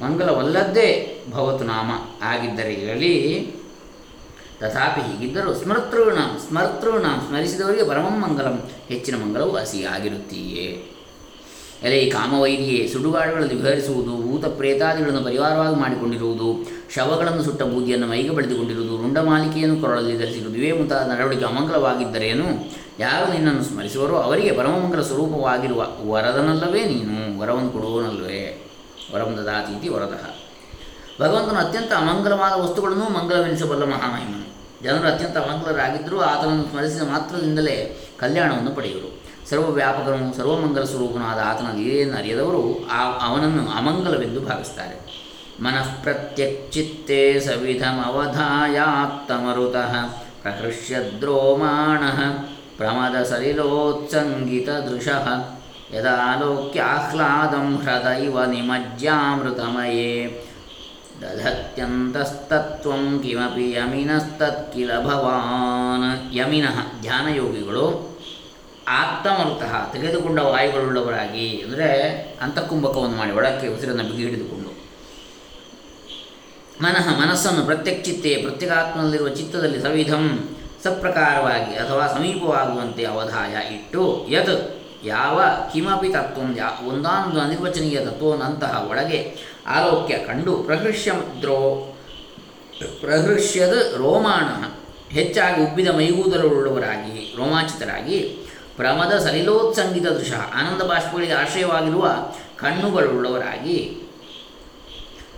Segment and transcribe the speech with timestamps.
[0.02, 0.88] ಮಂಗಲವಲ್ಲದ್ದೇ
[1.34, 1.90] ಭವತು ನಾಮ
[2.22, 3.12] ಆಗಿದ್ದರೆ ಹೇಳಿ,
[4.60, 8.56] ತಥಾಪಿ ಹೀಗಿದ್ದರೂ, ಸ್ಮರ್ತೃಣಾಂ ಸ್ಮರ್ತೃಣಾಂ, ಸ್ಮರಿಸಿದವರಿಗೆ ಪರಮಂ ಮಂಗಲಂ,
[8.88, 10.68] ಹೆಚ್ಚಿನ ಮಂಗಲವು ಹಸಿ ಆಗಿರುತ್ತೀಯೇ
[11.82, 16.48] ಎಲೆ ಕಾಮವೈರಿಯೇ ಸುಡುಗಾಡುಗಳಲ್ಲಿ ವಿಹರಿಸುವುದು ಭೂತ ಪ್ರೇತಾದಿಗಳನ್ನು ಪರಿವಾರವಾಗಿ ಮಾಡಿಕೊಂಡಿರುವುದು,
[16.94, 22.46] ಶವಗಳನ್ನು ಸುಟ್ಟ ಬೂದಿಯನ್ನು ಮೈಗೆ ಬಳಿದುಕೊಂಡಿರುವುದು ರುಂಡಮಾಲಿಕೆಯನ್ನು ಕೊರಳಲ್ಲಿ ಧರಿಸಿರುವುದು, ಇವೇ ಮುಂತಾದ ನಡವಳಿಕೆ ಅಮಂಗಲವಾಗಿದ್ದರೇನು?
[22.98, 25.80] ಯಾರು ನಿನ್ನನ್ನು ಸ್ಮರಿಸುವರೋ ಅವರಿಗೆ ಪರಮಮಂಗಲ ಸ್ವರೂಪವಾಗಿರುವ
[26.12, 27.40] ವರದನಲ್ಲವೇ ನೀನು?
[27.40, 28.65] ವರವನ್ನು ಕೊಡುವನಲ್ಲವೇ
[29.14, 30.30] ವರಂ ದದಾತೀತಿ ವರದಃ.
[31.20, 34.56] ಭಗವಂತನು ಅತ್ಯಂತ ಅಮಂಗಲವಾದ ವಸ್ತುಗಳನ್ನು ಮಂಗಲವೆನಿಸಬಲ್ಲ ಮಹಾಮಹಿಮನು.
[34.84, 39.22] ಜನರು ಅತ್ಯಂತ ಅಮಂಗಲರಾಗಿದ್ದರೂ ಆತನನ್ನು ಸ್ಮರಿಸಿದ ಮಾತ್ರದಿಂದಲೇ ಕಲ್ಯಾಣವನ್ನು ಪಡೆಯುವರು.
[39.50, 45.26] ಸರ್ವವ್ಯಾಪಕನು, ಸರ್ವಮಂಗಲ ಸ್ವರೂಪನಾದ ಆತನ ಲೀಲೆಯನ್ನು ಅರಿಯದವರು ಆ ಅವನನ್ನು ಅಮಂಗಲವೆಂದು ಭಾವಿಸ್ತಾರೆ
[45.60, 50.08] ಮನಃ ಪ್ರತ್ಯಕ್ಚಿತ್ತೇ ಸವಿಧಮವಧಾಯಾತ್ತಮರುತಃ
[50.42, 52.02] ಪ್ರಹೃಷ್ಯದ್ರೋಮಾಣ
[52.76, 55.55] ಪ್ರಮದ ಸಲಿಲೋತ್ಸಂಗಿತದೃಶಃ
[57.84, 60.42] ಹೃದಯವ ನಿಮಜ್ಜಾಮೃತಮಯೇ
[61.22, 68.16] ದಧತ್ಯಂತಸ್ತತ್ವಂ ಕಿಮಪಿ ಯಮಿನಸ್ತತ್ಕಿಲ ಭವಾನ್ ಯಮಿನಃ ಧ್ಯಾನಯೋಗಿಗಳು
[68.88, 71.88] ಆತ್ಮಮರುತಃ ತೆಗೆದುಕೊಂಡ ವಾಯುಗಳುಳ್ಳವರಾಗಿ ಅಂದರೆ
[72.42, 74.70] ಅಂತಕುಂಭಕವನ್ನು ಮಾಡಿ ಒಳಕ್ಕೆ ಉಸಿರನ್ನು ಬಿಗಿ ಹಿಡಿದುಕೊಂಡು.
[76.82, 80.48] ಮನಃ ಮನಸ್ಸನ್ನು ಪ್ರತ್ಯಕ್ಷಿತ್ತೆ ಪ್ರತ್ಯೇಕಾತ್ಮದಲ್ಲಿರುವ ಚಿತ್ತದಲ್ಲಿ ಸವಿಧಂ
[80.84, 85.42] ಸಪ್ರಕಾರವಾಗಿ ಅಥವಾ ಸಮೀಪವಾಗುವಂತೆ ಅವಧಾಯ ಇಟ್ಟು ಯತ್ ಯಾವ
[85.72, 86.40] ಕಿಮಪಿ ತತ್ವ
[86.88, 89.36] ಒಂದಾನೊಂದು ಅನಿರ್ವಚನೀಯ ತತ್ವವನ್ನಂತಹ ಒಳಗೆ
[89.66, 91.92] ಆಲೋಕ್ಯ ಕಂಡು ಪ್ರಹೃಷ್ಯದ್ರೋ
[93.00, 94.48] ಪ್ರಹೃಷ್ಯದ ರೋಮಾಣ
[95.12, 98.46] ಹೆಚ್ಚಾಗಿ ಉಬ್ಬಿದ ಮೈಗೂದಲುಳ್ಳವರಾಗಿ ರೋಮಾಂಚಿತರಾಗಿ
[98.76, 102.08] ಪ್ರಮದ ಸಲಿಲೋತ್ಸಂಗಿತ ದೃಶ, ಆನಂದ ಬಾಷ್ಪಗಳಿಗೆ ಆಶ್ರಯವಾಗಿರುವ
[102.56, 104.02] ಕಣ್ಣುಗಳುಳ್ಳವರಾಗಿ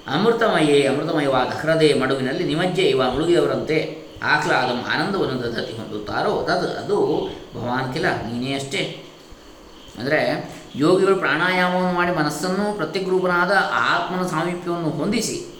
[0.06, 6.96] ಅಮೃತಮಯೇ ಅಮೃತಮಯವಾದ ಹೃದಯ ಮಡುವಿನಲ್ಲಿ ನಿಮಜ್ಜೆ ಇವ ಮುಳುಗಿದವರಂತೆ ಆಹ್ಲಾದಂ ಆನಂದವನ್ನು ದದತಿ ಹೊಂದುತ್ತಾರೋ, ತದ್ ಅದು
[7.54, 9.07] ಭವಾನ್ ಕಿಲ ನೀನೇ ಅಷ್ಟೇ.
[9.98, 10.20] ಅಂದರೆ
[10.76, 15.54] ಯೋಗಿಗಳು ಪ್ರಾಣಾಯಾಮವನ್ನು ಮಾಡಿ ಮನಸ್ಸನ್ನು ಪ್ರತ್ಯಗ್ರೂಪನಾದ ಆತ್ಮನ ಸಾಮೀಪ್ಯವನ್ನು ಹೊಂದಿಸಿ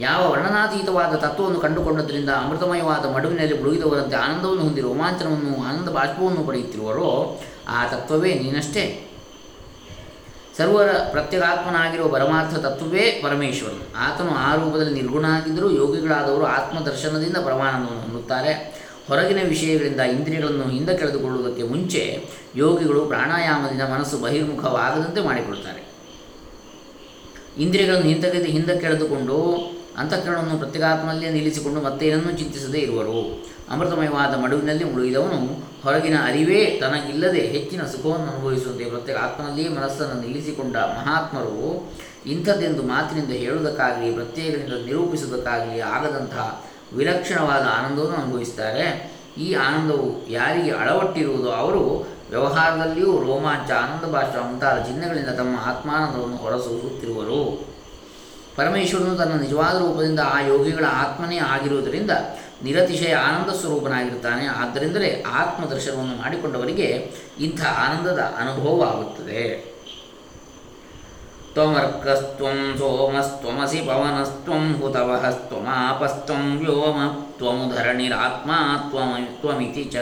[0.00, 8.34] ಯಾವ ವರ್ಣನಾತೀತವಾದ ತತ್ವವನ್ನು ಕಂಡುಕೊಂಡದ್ರಿಂದ ಅಮೃತಮಯವಾದ ಮಡುವಿನಲ್ಲಿ ಮುಳುಗಿದವರಂತೆ ಆನಂದವನ್ನು ಹೊಂದಿ ರೋಮಾಂಚನವನ್ನು, ಆನಂದ ಬಾಷ್ಪವನ್ನು ಪಡೆಯುತ್ತಿರುವರೋ ಆ ತತ್ವವೇ
[8.34, 9.08] ನೀನಷ್ಟೇ.
[10.58, 13.84] ಸರ್ವರ ಪ್ರತ್ಯಗಾತ್ಮನಾಗಿರುವ ಪರಮಾರ್ಥ ತತ್ವವೇ ಪರಮೇಶ್ವರನು.
[13.98, 18.52] ಆತನು ಆ ರೂಪದಲ್ಲಿ ನಿರ್ಗುಣ ಆಗಿದ್ದರೂ ಯೋಗಿಗಳಾದವರು ಆತ್ಮದರ್ಶನದಿಂದ ಪರಮಾನಂದವನ್ನು ಹೊಂದುತ್ತಾರೆ.
[19.08, 22.02] ಹೊರಗಿನ ವಿಷಯಗಳಿಂದ ಇಂದ್ರಿಯಗಳನ್ನು ಹಿಂದೆ ಕೆಳೆದುಕೊಳ್ಳುವುದಕ್ಕೆ ಮುಂಚೆ
[22.54, 25.82] ಯೋಗಿಗಳು ಪ್ರಾಣಾಯಾಮದಿಂದ ಮನಸ್ಸು ಬಹಿರ್ಮುಖವಾಗದಂತೆ ಮಾಡಿಕೊಳ್ತಾರೆ
[27.58, 29.38] ಇಂದ್ರಿಯಗಳನ್ನು ಹಿಂದಕ್ಕೆ ಹಿಂದಕ್ಕೆ ಎಳೆದುಕೊಂಡು
[29.96, 33.44] ಅಂತಃಕರಣವನ್ನು ಪ್ರತ್ಯೇಕಾತ್ಮನಲ್ಲಿಯೇ ನಿಲ್ಲಿಸಿಕೊಂಡು ಮತ್ತೇನನ್ನೂ ಚಿಂತಿಸದೇ ಇರುವರು.
[33.70, 35.38] ಅಮೃತಮಯವಾದ ಮಡುವಿನಲ್ಲಿ ಮುಳುಗಿದವನು
[35.82, 41.92] ಹೊರಗಿನ ಅರಿವೇ ತನಗಿಲ್ಲದೆ ಹೆಚ್ಚಿನ ಸುಖವನ್ನು ಅನುಭವಿಸುವಂತೆ ಪ್ರತ್ಯೇಕ ಆತ್ಮನಲ್ಲಿಯೇ ಮನಸ್ಸನ್ನು ನಿಲ್ಲಿಸಿಕೊಂಡ ಮಹಾತ್ಮರು
[42.26, 46.64] ಇಂಥದ್ದೆಂದು ಮಾತಿನಿಂದ ಹೇಳುವುದಕ್ಕಾಗಲಿ, ಪ್ರತ್ಯೇಕದಿಂದ ನಿರೂಪಿಸುವುದಕ್ಕಾಗಲಿ ಆಗದಂತಹ
[46.96, 51.84] ವಿಲಕ್ಷಣವಾದ ಆನಂದವನ್ನು ಅನುಭವಿಸುತ್ತಾರೆ ಈ ಆನಂದವು ಯಾರಿಗೆ ಅಳವಟ್ಟಿರುವುದೋ ಅವರು
[52.32, 57.40] ವ್ಯವಹಾರದಲ್ಲಿಯೂ ರೋಮಾಂಚ, ಆನಂದ ಭಾಷ ಮುಂತಾದ ಚಿಹ್ನೆಗಳಿಂದ ತಮ್ಮ ಆತ್ಮಾನಂದವನ್ನು ಹೊರಸೂಸುತ್ತಿರುವರು.
[58.56, 62.10] ಪರಮೇಶ್ವರನು ತನ್ನ ನಿಜವಾದ ರೂಪದಿಂದ ಆ ಯೋಗಿಗಳ ಆತ್ಮನೇ ಆಗಿರುವುದರಿಂದ
[62.62, 64.46] ನಿರತಿಶಯ ಆನಂದ ಸ್ವರೂಪನಾಗಿರುತ್ತಾನೆ.
[64.46, 66.88] ಆದ್ದರಿಂದಲೇ ಆತ್ಮದರ್ಶನವನ್ನು ಮಾಡಿಕೊಂಡವರಿಗೆ
[67.40, 69.72] ಇಂಥ ಆನಂದದ ಅನುಭವವಾಗುತ್ತದೆ.
[71.54, 76.98] ತ್ವಮರ್ಕಸ್ತ್ವಂ ಸೋಮಸ್ತ್ವಮಸಿ ಪವನಸ್ತ್ವಂ ಹುತವಹಸ್ತ್ವಮಾಪಸ್ತ್ವಂ ವ್ಯೋಮ
[77.36, 78.58] ತ್ವಮುಧರಣಿರಾತ್ಮಾ
[78.90, 79.96] ತ್ವಮ ತ್ವಮಿತಿ ಚ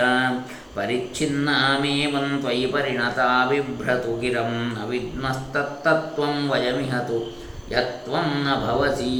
[0.76, 7.18] ಪರಿಚ್ಛಿನ್ನಾಮೇವಂ ತ್ವಯಿ ಪರಿಣತಾ ಬಿಭ್ರತು ಗಿರಂ ನ ವಿದ್ಮಸ್ತತ್ತತ್ವಂ ವಯಮಿಹತು
[7.72, 9.14] ಯತ್ವಂ ನ ಭವಸಿ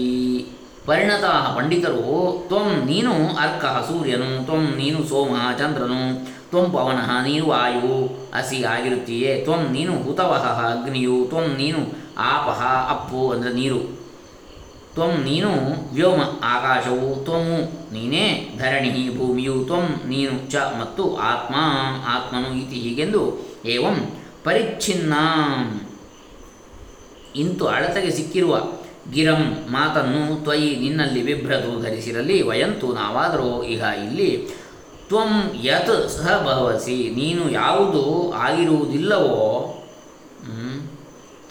[0.87, 2.05] ಪರಿಣತಾ ಪಂಡಿತರು
[2.49, 6.03] ತ್ವಂ ನೀನು ಅರ್ಕ ಸೂರ್ಯನು ತ್ವಂ ನೀನು ಸೋಮ ಚಂದ್ರನು
[6.51, 7.93] ತ್ವಂ ಪವನಃ ನೀನು ವಾಯು
[8.35, 11.83] ಅಸಿ ಆಗಿರುತ್ತೀಯೇ ತ್ವಂ ನೀನು ಹುತವಹ ಅಗ್ನಿಯು ತ್ವಂ ನೀನು
[12.29, 12.61] ಆಪಹ
[12.91, 13.81] ಅಪ್ಪು ಅಂದರೆ ನೀರು
[14.95, 15.51] ತ್ವಂ ನೀನು
[15.97, 16.21] ವ್ಯೋಮ
[16.53, 17.59] ಆಕಾಶವು ತ್ವಮು
[17.95, 18.25] ನೀನೇ
[18.61, 21.55] ಧರಣಿ ಭೂಮಿಯು ತ್ವಂ ನೀನು ಚ ಮತ್ತು ಆತ್ಮ,
[22.15, 23.23] ಆತ್ಮನು ಇತಿ ಹೀಗೆಂದು
[23.75, 23.97] ಏವಂ
[24.45, 25.15] ಪರಿಚ್ಛಿನ್ನ.
[27.43, 28.55] ಇಂತು ಅಳತೆಗೆ ಸಿಕ್ಕಿರುವ
[29.15, 29.43] ಗಿರಂ
[29.75, 34.31] ಮಾತನ್ನು ತ್ವಯಿ ನಿನ್ನಲ್ಲಿ ಬಿಭ್ರತು ಧರಿಸಿರಲಿ, ವಯಂತು ನಾವಾದರೂ ಈಗ ಇಲ್ಲಿ
[35.11, 35.33] ತ್ವಂ
[35.69, 38.03] ಯತ್ ಸಹ ಭವಸಿ, ನೀನು ಯಾವುದು
[38.47, 39.39] ಆಗಿರುವುದಿಲ್ಲವೋ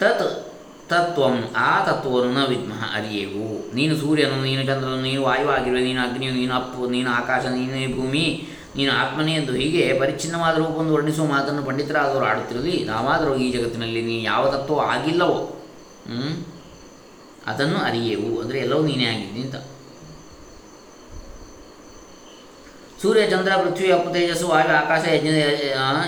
[0.02, 0.26] ತತ್
[0.90, 3.48] ತತ್ವಂ ಆ ತತ್ವವನ್ನು ನ ವಿದ್ಮಃ ಅರಿಯೇವು.
[3.74, 8.24] ನೀನು ಸೂರ್ಯನು, ನೀನು ಚಂದ್ರನು, ನೀನು ವಾಯುವಾಗಿರುವೆ ನೀನು ಅಗ್ನಿಯು, ನೀನು ಅಪ್ಪು, ನೀನು ಆಕಾಶ, ನೀನೇ ಭೂಮಿ,
[8.76, 12.74] ನೀನು ಆತ್ಮನೇ ಎಂದು ಹೀಗೆ ಪರಿಚ್ಛಿನ್ನವಾದ ರೂಪವನ್ನು ವರ್ಣಿಸುವ ಮಾತನ್ನು ಪಂಡಿತರಾದವರು ಆಡುತ್ತಿರಲಿ.
[12.84, 15.38] ನಾವಾದರೂ ಈ ಜಗತ್ತಿನಲ್ಲಿ ನೀನು ಯಾವ ತತ್ವ ಆಗಿಲ್ಲವೋ?
[17.46, 18.30] ಅದನ್ನು ಅರಿಯೇವು.
[18.42, 19.58] ಅಂದರೆ ಎಲ್ಲವೂ ನೀನೇ ಆಗಿದ್ದೀನಿ ಅಂತ.
[23.02, 25.38] ಸೂರ್ಯ, ಚಂದ್ರ, ಪೃಥ್ವಿ, ಅಪ್ಪು, ತೇಜಸ್ಸು, ವಾಯು, ಆಕಾಶ, ಯಜ್ಞದ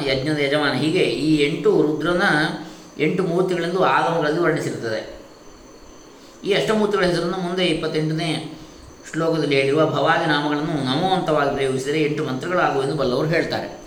[0.09, 0.75] ಯಜ್ಞದ ಯಜಮಾನ.
[0.83, 2.25] ಹೀಗೆ ಈ ಎಂಟು ರುದ್ರನ
[2.99, 5.23] ಎಂಟು ಮೂರ್ತಿಗಳೆಂದು ಆಗಮಗಳಲ್ಲಿ ವರ್ಣಿಸಿರುತ್ತದೆ.
[6.45, 8.59] ಈ ಅಷ್ಟಮೂರ್ತಿಗಳ ಹೆಸರನ್ನು ಮುಂದೆ ಇಪ್ಪತ್ತೆಂಟನೇ
[9.13, 13.83] ಶ್ಲೋಕದಲ್ಲಿ ಹೇಳಿರುವ ಭವಾದಿ ನಾಮಗಳನ್ನು ನಮೋವಂತವಾಗಿ ಪ್ರಯೋಗಿಸಿದರೆ ಎಂಟು ಮಂತ್ರಗಳಾಗುವೆಂದು ಬಲ್ಲವರು ಹೇಳ್ತಾರೆ.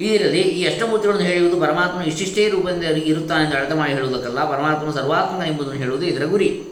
[0.00, 6.06] ಇದರಲ್ಲಿ ಈ ಅಷ್ಟಮೂರ್ತಿಗಳನ್ನು ಹೇಳುವುದು ಪರಮಾತ್ಮನು ಇಷ್ಟಿಷ್ಟೇ ರೂಪದಿಂದ ಇರುತ್ತಾನೆಂದು ಅರ್ಥ ಮಾಡಿ ಹೇಳುವುದಕ್ಕಲ್ಲ, ಪರಮಾತ್ಮನು ಸರ್ವಾತ್ಮಕ ಎಂಬುದನ್ನು ಹೇಳುವುದು
[6.06, 6.62] ಇದರ ಗುರಿ.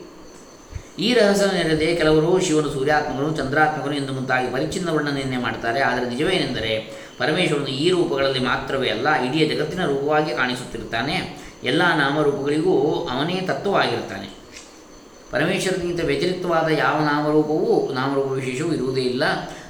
[0.98, 5.80] ಈ ರಹಸ್ಯ ಕೆಲವರು ಶಿವನು ಸೂರ್ಯಾತ್ಮಕನು ಚಂದ್ರಾತ್ಮಕನು ಎಂದು ಮುಂತಾಗಿ ಪರಿಚ್ಛಿನ್ನ ವರ್ಣನೆಯನ್ನೇ ಮಾಡ್ತಾರೆ.
[5.80, 11.38] ಆದರೆ ನಿಜವೇನೆಂದರೆ ಪರಮೇಶ್ವರನು ಈ ರೂಪಗಳಲ್ಲಿ ಮಾತ್ರವೇ ಅಲ್ಲ, ಇಡೀ ಜಗತ್ತಿನ ರೂಪವಾಗಿ ಕಾಣಿಸುತ್ತಿರುತ್ತಾನೆ.
[11.64, 14.28] ಎಲ್ಲ ನಾಮರೂಪಗಳಿಗೂ ಅವನೇ ತತ್ವವಾಗಿರುತ್ತಾನೆ.
[15.30, 19.22] ಪರಮೇಶ್ವರನಿಗಿಂತ ವ್ಯತಿರಿಕ್ತವಾದ ಯಾವ ನಾಮರೂಪವೂ, ನಾಮರೂಪ ವಿಶೇಷವೂ ಇರುವುದೇ ಇಲ್ಲ.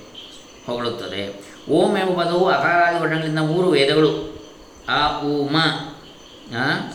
[0.65, 1.43] ಹೊಗಳುತ್ತದೆ.
[1.69, 4.41] ಓಂ ಎಂಬ ಪದವು ಅಕಾರಾದಿ ವರ್ಣಗಳಿಂದ ಮೂರು ವೇದಗಳು.
[4.89, 5.55] ಆ, ಉ, ಮ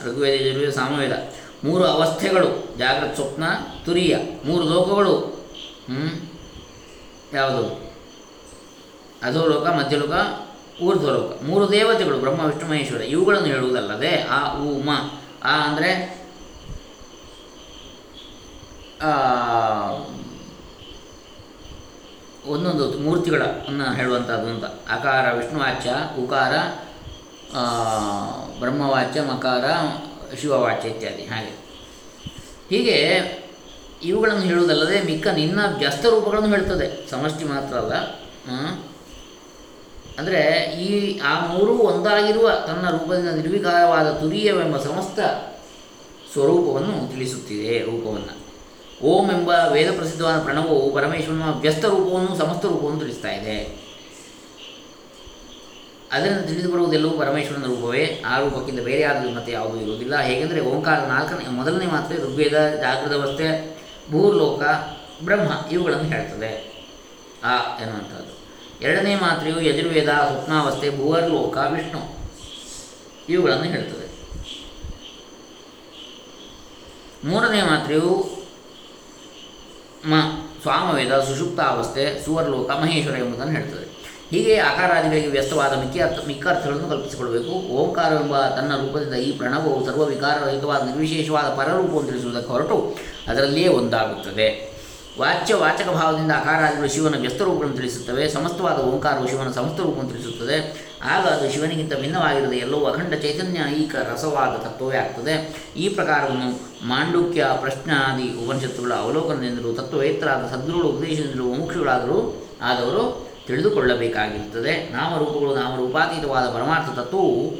[0.04, 1.12] ಋಗ್ವೇದ, ಯಜುರ್ವೇದ, ಸಾಮವೇದ.
[1.64, 3.44] ಮೂರು ಅವಸ್ಥೆಗಳು ಜಾಗೃತ ಸ್ವಪ್ನ,
[3.84, 4.16] ತುರಿಯ.
[4.44, 5.40] ಮೂರು ಲೋಕಗಳು?
[7.32, 7.90] ಯಾವುದು?
[9.23, 10.12] ಅಧೋಲೋಕ, ಮಧ್ಯಲೋಕ
[10.82, 14.90] ಊರ್ಧ್ವಲೋಕ ಮೂರು ದೇವತೆಗಳು, ಬ್ರಹ್ಮ, ವಿಷ್ಣು, ಮಹೇಶ್ವರ, ಇವುಗಳನ್ನು ಹೇಳುವುದಲ್ಲದೆ ಆ ಉ ಮ,
[15.44, 16.20] ಆ ಅಂದರೆ
[22.46, 24.64] ಒಂದೊಂದು ಮೂರ್ತಿಗಳನ್ನು ಹೇಳುವಂಥದ್ದು ಅಂತ.
[24.64, 25.90] ಅಕಾರ ವಿಷ್ಣುವಾಚ್ಯ
[26.22, 26.52] ಉಕಾರ
[28.60, 29.64] ಬ್ರಹ್ಮವಾಚ್ಯ, ಮಕಾರ,
[30.37, 31.22] ಶಿವವಾಚ್ಯ ಇತ್ಯಾದಿ.
[31.22, 31.52] ಹಾಗೆ.
[32.70, 32.96] ಹೀಗೆ
[34.02, 37.10] ಇವುಗಳನ್ನು ಹೇಳುವುದಲ್ಲದೆ ಮಿಕ್ಕ ನಿನ್ನ ವ್ಯಸ್ತ ರೂಪಗಳನ್ನು ಹೇಳ್ತದೆ.
[37.10, 37.94] ಸಮಷ್ಟಿ ಮಾತ್ರ ಅಲ್ಲ.
[40.19, 40.40] ಅಂದರೆ
[40.83, 45.21] ಈ ಆ ಮೂರೂ ಒಂದಾಗಿರುವ ತನ್ನ ರೂಪದಿಂದ ನಿರ್ವಿಕಾರವಾದ ತುರಿಯವೆಂಬ ಸಮಸ್ತ
[46.33, 48.40] ಸ್ವರೂಪವನ್ನು ತಿಳಿಸುತ್ತಿದೆ ರೂಪವನ್ನು.
[49.02, 53.81] ಓಂ ಎಂಬ ವೇದ ಪ್ರಸಿದ್ಧವಾದ ಪ್ರಣವವು ಪರಮೇಶ್ವರನ ವ್ಯಸ್ತ ರೂಪವನ್ನು ಸಮಸ್ತ ರೂಪವನ್ನು ತಿಳಿಸ್ತಾ ಇದೆ.
[56.12, 58.23] ಅದರಿಂದ ತಿಳಿದು ಬರುವುದೆಲ್ಲವೂ ಪರಮೇಶ್ವರನ ರೂಪವೇ.
[58.26, 60.21] ಆ ರೂಪಕ್ಕಿಂತ ಬೇರೆ ಆದರೂ ಮತ್ತೆ ಯಾವುದೂ ಇರುವುದಿಲ್ಲ.
[60.21, 63.79] ಹೇಗೆಂದರೆ ಓಂಕಾರ ನಾಲ್ಕನೇ, ಮೊದಲನೇ ಮಾತ್ರೆ, ಋಗ್ವೇದ ಜಾಗೃತ ಅವಸ್ಥೆ
[64.11, 64.62] ಭೂರ್ಲೋಕ,
[65.25, 66.71] ಬ್ರಹ್ಮ ಇವುಗಳನ್ನು ಹೇಳ್ತದೆ.
[67.45, 68.39] ಆ ಎನ್ನುವಂಥದ್ದು.
[68.82, 72.20] ಎರಡನೇ ಮಾತ್ರೆಯು ಯಜುರ್ವೇದ ಸ್ವಪ್ನಾವಸ್ಥೆ ಭೂವರ್ಲೋಕ, ವಿಷ್ಣು
[73.28, 74.10] ಇವುಗಳನ್ನು ಹೇಳ್ತದೆ
[77.25, 78.40] ಮೂರನೇ ಮಾತ್ರೆಯು
[80.06, 80.14] ಮ,
[80.62, 83.90] ಸ್ವಾಮವೇದ, ಸುಷುಪ್ತಾವಸ್ಥೆ, ಸುವರ್ಲೋಕ, ಮಹೇಶ್ವರ ಎಂಬುದನ್ನು ಹೇಳ್ತದೆ
[84.30, 87.50] ಹೀಗೆ ಆಕಾರಾದಿಗಳಿಗೆ ವ್ಯಸ್ತವಾದ ಮಿಕ್ಕ ಮಿಕ್ಕ ಅರ್ಥಗಳನ್ನು ಕಲ್ಪಿಸಿಕೊಳ್ಬೇಕು.
[88.22, 92.96] ಎಂಬ ತನ್ನ ರೂಪದಿಂದ ಈ ಪ್ರಣವವು ಸರ್ವ ವಿಕಾರರಹಿತವಾದ ನಿರ್ವಿಶೇಷವಾದ ಪರರೂಪವನ್ನು ತಿಳಿಸುವುದಕ್ಕೆ ಹೊರಟು
[93.28, 94.70] ಅದರಲ್ಲಿಯೇ ಒಂದಾಗುತ್ತದೆ.
[95.21, 100.57] ವಾಚ್ಯ ವಾಚಕ ಭಾವದಿಂದ ಅಕಾರಾದಿಗಳು ಶಿವನ ವ್ಯಸ್ತ ರೂಪಗಳನ್ನು ತಿಳಿಸುತ್ತವೆ, ಸಮಸ್ತವಾದ ಓಂಕಾರವು ಶಿವನ ಸಮಸ್ತ ರೂಪವನ್ನು ತಿಳಿಸುತ್ತದೆ.
[101.05, 105.35] ಆಗ ಅದು ಶಿವನಿಗಿಂತ ಭಿನ್ನವಾಗಿರದೆ ಎಲ್ಲವೂ ಅಖಂಡ ಚೈತನ್ಯ, ಈಕ ರಸವಾದ ತತ್ವವೇ ಆಗ್ತದೆ.
[105.77, 106.49] ಈ ಪ್ರಕಾರವನ್ನು
[106.89, 114.93] ಮಾಂಡುಕ್ಯ, ಪ್ರಶ್ನಾದಿ ಉಪನಿಷತ್ತುಗಳ ಅವಲೋಕನದಿಂದಲೂ, ತತ್ವವೇತ್ತರಾದ ಸದ್ಗುರುಗಳು ಉಪದೇಶದಿಂದಲೂ ಮುಮುಕ್ಷುಗಳಾದರೂ ಆದವರು ತಿಳಿದುಕೊಳ್ಳಬೇಕಾಗಿರುತ್ತದೆ.
[114.93, 117.50] ನಾಮರೂಪಗಳು ನಾಮರೂಪಾತೀತವಾದ ಪರಮಾರ್ಥ ತತ್ವವು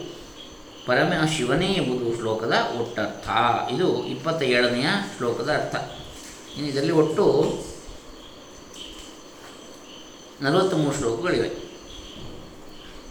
[0.87, 3.29] ಪರಮ ಶಿವನೇ ಎಂಬುದು ಶ್ಲೋಕದ ಒಟ್ಟರ್ಥ.
[3.73, 4.87] ಇದು ಇಪ್ಪತ್ತ ಏಳನೆಯ
[5.17, 6.00] ಶ್ಲೋಕದ ಅರ್ಥ.
[6.57, 7.25] ಇನ್ನು ಇದರಲ್ಲಿ ಒಟ್ಟು
[10.43, 11.71] ನಲವತ್ತ್ಮೂರು ಶ್ಲೋಕಗಳಿವೆ.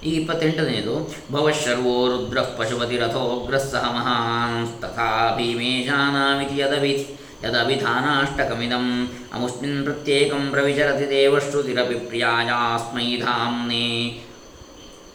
[0.04, 11.96] ಈ ಇಪ್ಪತ್ತೆಂಟನೆಯದು ಭವಶರ್ವೋ ರುದ್ರ ಪಶುಪತಿ ರಥೋಗ್ರಸ್ಸಹ ಮಹಾನ್ ತಥಾ ಭೀಮೇಶಾನಾಮಿತಿ ಯದವಿ ಯದಭಿಧಾನಾಷ್ಟಕಮಿದಂ ಅಮುಸ್ಮಿನ್ ಪ್ರತ್ಯೇಕಂ ಪ್ರವಿಚರತಿ ದೇವಶ್ರುತಿರಪಿ
[11.96, 14.10] ಪ್ರಿಯಾಯಾಸ್ಮೈ ಧಾಮ್ನೆ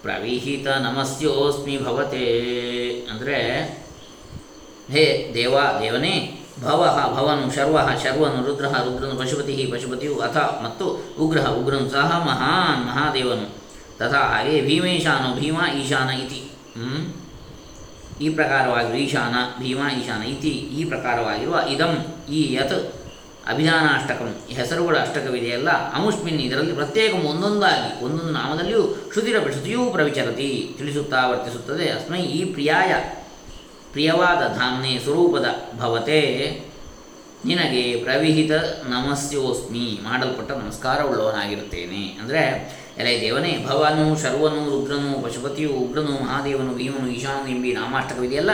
[0.03, 2.27] ಪ್ರವಿಹಿತ ನಮಸ್ಯೋಸ್ಮಿ ಭವತೆ.
[3.11, 3.39] ಅಂದರೆ,
[4.91, 6.83] ಹೇ ದೇವ, ದೇವನೇ ಭವ
[7.15, 10.87] ಭವನು ಶರ್ವ ಶರ್ವನು ರುದ್ರ ರುದ್ರನು ಪಶುಪತಿ, ಪಶುಪತಿಯು ಅಥ ಮತ್ತು
[11.19, 13.47] ಉಗ್ರ ಉಗ್ರನು ಸಹ ಮಹಾನ್ ಮಹಾದೇವನು.
[13.99, 16.41] ತಥಾ ಹಾಗೆ ಭೀಮೇಶಾನು ಭೀಮ ಈಶಾನ ಇತಿ.
[18.25, 21.93] ಈ ಪ್ರಕಾರವಾಗಿರುವ ಈಶಾನ, ಭೀಮ ಈಶಾನ ಇತಿ ಈ ಪ್ರಕಾರವಾಗಿರುವ ಇದಂ
[22.31, 22.77] ಈ ಯತ್
[23.53, 24.29] ಅಭಿಧಾನಾಷ್ಟಕಂ.
[24.55, 28.83] ಹೆಸರುಗಳ ಅಷ್ಟಕವಿದೆಯಲ್ಲ, ಅಮುಷ್ಮಿನ್ ಇದರಲ್ಲಿ ಪ್ರತ್ಯೇಕ ಒಂದೊಂದಾಗಿ, ಒಂದೊಂದು ನಾಮದಲ್ಲಿಯೂ
[29.13, 30.75] ಶ್ರುತಿರ ಶ್ರುತಿಯೂ ಪ್ರವಿಚರತಿ.
[30.79, 32.93] ತಿಳಿಸುತ್ತಾ ವರ್ತಿಸುತ್ತದೆ, ಅಸ್ಮೈ ಈ ಪ್ರಿಯಾಯ
[33.95, 35.49] ಪ್ರಿಯವಾದ ಧಾಮ್ನೆ ಸ್ವರೂಪದ
[35.81, 36.21] ಭವತೆ,
[37.45, 38.53] ನಿನಗೆ ಪ್ರವಿಹಿತ
[38.85, 42.43] ನಮಸ್ಯೋಸ್ಮಿ ಮಾಡಲ್ಪಟ್ಟ ನಮಸ್ಕಾರವುಳ್ಳವನಾಗಿರುತ್ತೇನೆ ಅಂದರೆ,
[42.99, 48.51] ಎಲೆ ದೇವನೇ ಭವನು ಶರ್ವನು, ರುದ್ರನು, ಪಶುಪತಿಯು, ಉಗ್ರನು, ಮಹಾದೇವನು, ಭೀಮನು, ಈಶಾನು ಎಂಬಿ ನಾಮಾಷ್ಟಕವಿದೆಯಲ್ಲ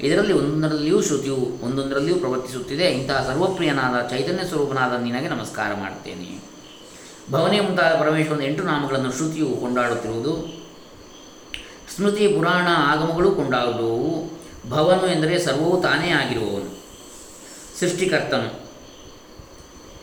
[0.00, 2.86] ಇದರಲ್ಲಿ ಒಂದೊಂದರಲ್ಲಿಯೂ ಶ್ರುತಿಯು ಒಂದೊಂದರಲ್ಲಿಯೂ ಪ್ರವರ್ತಿಸುತ್ತಿದೆ.
[2.90, 6.30] ಇಂತಹ ಸರ್ವಪ್ರಿಯನಾದ ಚೈತನ್ಯ ಸ್ವರೂಪನಾದ ನಿನಗೆ ನಮಸ್ಕಾರ ಮಾಡುತ್ತೇನೆ
[7.32, 10.34] ಭವನೇ ಮುಂತಾದ ಪರಮೇಶ್ವರನ ಎಂಟು ನಾಮಗಳನ್ನು ಶ್ರುತಿಯು ಕೊಂಡಾಡುತ್ತಿರುವುದು,
[11.94, 14.39] ಸ್ಮೃತಿ, ಪುರಾಣ, ಆಗಮಗಳು ಕೊಂಡಾಡುವು
[14.70, 16.80] ಭವನು ಎಂದರೆ ಸರ್ವವು ತಾನೇ ಆಗಿರುವವನು.
[17.80, 18.70] ಸೃಷ್ಟಿಕರ್ತನು.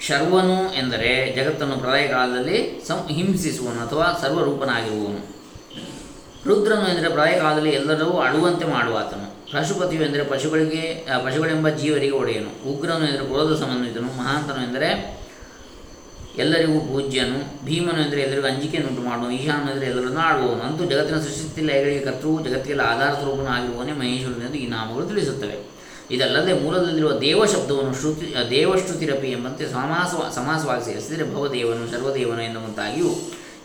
[0.01, 5.37] ಶರ್ವನು ಎಂದರೆ ಜಗತ್ತನ್ನು ಪ್ರಳಯ ಕಾಲದಲ್ಲಿ ಸಂ ಹಿಂಸಿಸುವನು ಅಥವಾ ಸರ್ವರೂಪನಾಗಿರುವವನು.
[6.45, 9.51] ರುದ್ರನು ಎಂದರೆ ಪ್ರಳಯ ಕಾಲದಲ್ಲಿ ಎಲ್ಲರೂ ಅಳುವಂತೆ ಮಾಡುವಾತನು.
[9.51, 12.69] ಪಶುಪತಿಯು ಎಂದರೆ ಪಶುಗಳಿಗೆ ಪಶುಗಳೆಂಬ ಜೀವರಿಗೆ ಒಡೆಯನು.
[12.69, 15.17] ಉಗ್ರನು ಎಂದರೆ ಕ್ರೋಧ ಸಮನ್ವಿತನು ಮಹಾಂತನು ಎಂದರೆ
[16.37, 21.99] ಎಲ್ಲರಿಗೂ ಪೂಜ್ಯನು, ಭೀಮನು ಎಂದರೆ ಎಲ್ಲರಿಗೂ ಅಂಜಿಕೆಯನ್ನುಂಟು ಮಾಡುವನು ಈಶಾನು ಎಂದರೆ ಎಲ್ಲರನ್ನು ಆಡುವವನು ಅಂತೂ ಜಗತ್ತಿನ ಸೃಷ್ಟಿ ಲಯಗಳಿಗೆ
[21.99, 25.77] ಕರ್ತೃವು, ಜಗತ್ತಿಗೆಲ್ಲ ಆಧಾರ ಸ್ವರೂಪನು ಆಗಿರುವವನೇ ಮಹೇಶ್ವರನೆಂದು ಈ ನಾಮಗಳು ತಿಳಿಸುತ್ತವೆ.
[26.11, 33.09] ಇದಲ್ಲದೆ ಮೂಲದಲ್ಲಿರುವ ದೇವ ಶಬ್ದವನ್ನು ಶ್ರುತಿ ದೇವಶ್ರುತಿರಪಿ ಎಂಬಂತೆ ಸಮಾಸ ಸಮಾಸವಾಗಿ ಸೇರಿಸಿದರೆ ಭವದೇವನು, ಸರ್ವದೇವನು ಎನ್ನುವಂತಾಗಿಯೂ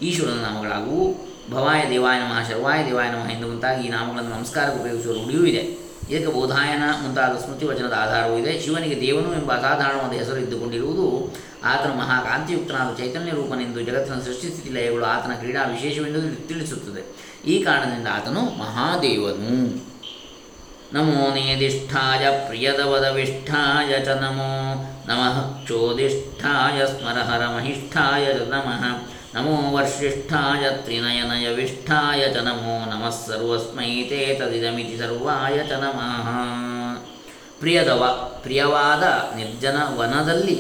[0.01, 1.33] ಈಶ್ವರನ ನಾಮಗಳಾಗುವು.
[1.51, 5.92] ಭವಾಯ ದೇವಾಯ ನಮಃ, ಶರ್ವಾಯ ದೇವಾಯ ನಮಃ ಎನ್ನುವಂತಾಗಿ ಈ ನಾಮಗಳನ್ನು ನಮಸ್ಕಾರಕ್ಕೆ ಉಪಯೋಗಿಸುವ ರೂಢಿಯೂ ಇದೆ.
[6.11, 8.61] ಇದಕ್ಕೆ ಬೋಧಾಯನ ಮುಂತಾದ ಸ್ಮೃತಿ ವಚನದ ಆಧಾರವೂ ಇದೆ.
[8.61, 15.63] ಶಿವನಿಗೆ ದೇವನು ಎಂಬ ಅಸಾಧಾರಣವಾದ ಹೆಸರು ಇದ್ದುಕೊಂಡಿರುವುದು ಆತನು ಮಹಾಕಾಂತಿಯುಕ್ತನಾದ ಚೈತನ್ಯ ರೂಪನೆಂದು ಜಗತ್ತಿನ ಸೃಷ್ಟಿಸ್ಥಿತಿ ಲಯಗಳು ಆತನ ಕ್ರೀಡಾ
[15.63, 17.33] ವಿಶೇಷವೆಂದು ತಿಳಿಸುತ್ತದೆ.
[17.47, 19.83] ಈ ಕಾರಣದಿಂದ ಆತನು ಮಹಾದೇವನು.
[20.93, 24.75] ನಮೋ ನೇದಿಷ್ಠಾಯ ಪ್ರಿಯದವದವಿಷ್ಠಾಯ ಚ ನಮೋ
[25.07, 25.67] ನಮಃ.
[25.67, 29.02] ಚೋದಿಷ್ಠಾಯ ಸ್ಮರಹರ ಮಹಿಷ್ಠಾಯ ನಮಃ.
[29.35, 36.29] ನಮೋ ವರ್ಷಿಷ್ಠಾಯ ತ್ರಿನಯನಯವಿಷ್ಠಾಯ ಚ ನಮೋ नमः सर्वस्मै ತೇ ತದಿದಮಿತಿ ಸರ್ವಾಯ ಚ ನಮಃ
[37.61, 38.03] ಪ್ರಿಯದವ
[38.43, 39.05] ಪ್ರಿಯವಾದ
[39.37, 40.59] ನಿರ್ಜನ ವನದಲ್ಲಿ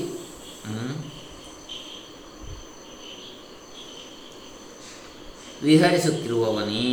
[5.62, 6.88] ವಿಹರಿಸುತ್ತಿರುವವನೇ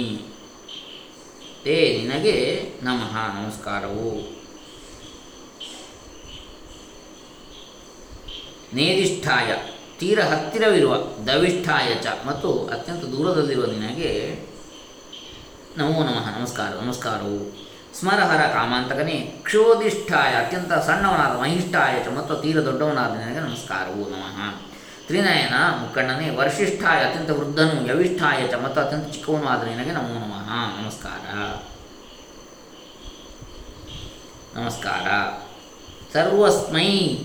[1.63, 2.37] ತೇ ನಿನಗೆ
[2.83, 4.11] ನಮಃ ನಮಸ್ಕಾರವು
[8.73, 9.51] ನೇದಿಷ್ಠಾಯ
[9.99, 10.95] ತೀರ ಹತ್ತಿರವಿರುವ
[11.27, 14.39] ದವಿಷ್ಠಾಯಚ ಮತ್ತು ಅತ್ಯಂತ ದೂರದಲ್ಲಿರುವ ನಿನಗೆ
[15.77, 16.39] ನಮೋ ನಮಃ.
[16.39, 16.69] ನಮಸ್ಕಾರ.
[16.81, 17.67] ನಮಸ್ಕಾರವು.
[17.99, 24.09] ಸ್ಮರಹರ ಕಾಮಾಂತಕನೇ ಕ್ಷೋದಿಷ್ಠಾಯ ಅತ್ಯಂತ ಸಣ್ಣವನಾದ ಮಹಿಷ್ಠಾಯಚ ಮತ್ತು ತೀರ ದೊಡ್ಡವನಾದ ನಿನಗೆ ನಮಸ್ಕಾರವು.
[24.09, 24.55] ನಮಃ.
[25.07, 30.83] ತ್ರಿನಯನ ಮುಕ್ಕಣ್ಣನೇ ವರ್ಷಿಷ್ಠಾಯ ಅತ್ಯಂತ ವೃದ್ಧನು ಯವಿಷ್ಠಾಯಚ ಮತ್ತು ಅತ್ಯಂತ ಚಿಕ್ಕವನು ಆದ ನಿನಗೆ ನಮೋ ನಮಃ.
[30.83, 31.35] ನಮಸ್ಕಾರ.
[34.59, 35.07] ನಮಸ್ಕಾರ.
[36.13, 37.17] ಸರ್ವಸ್ಮೈ,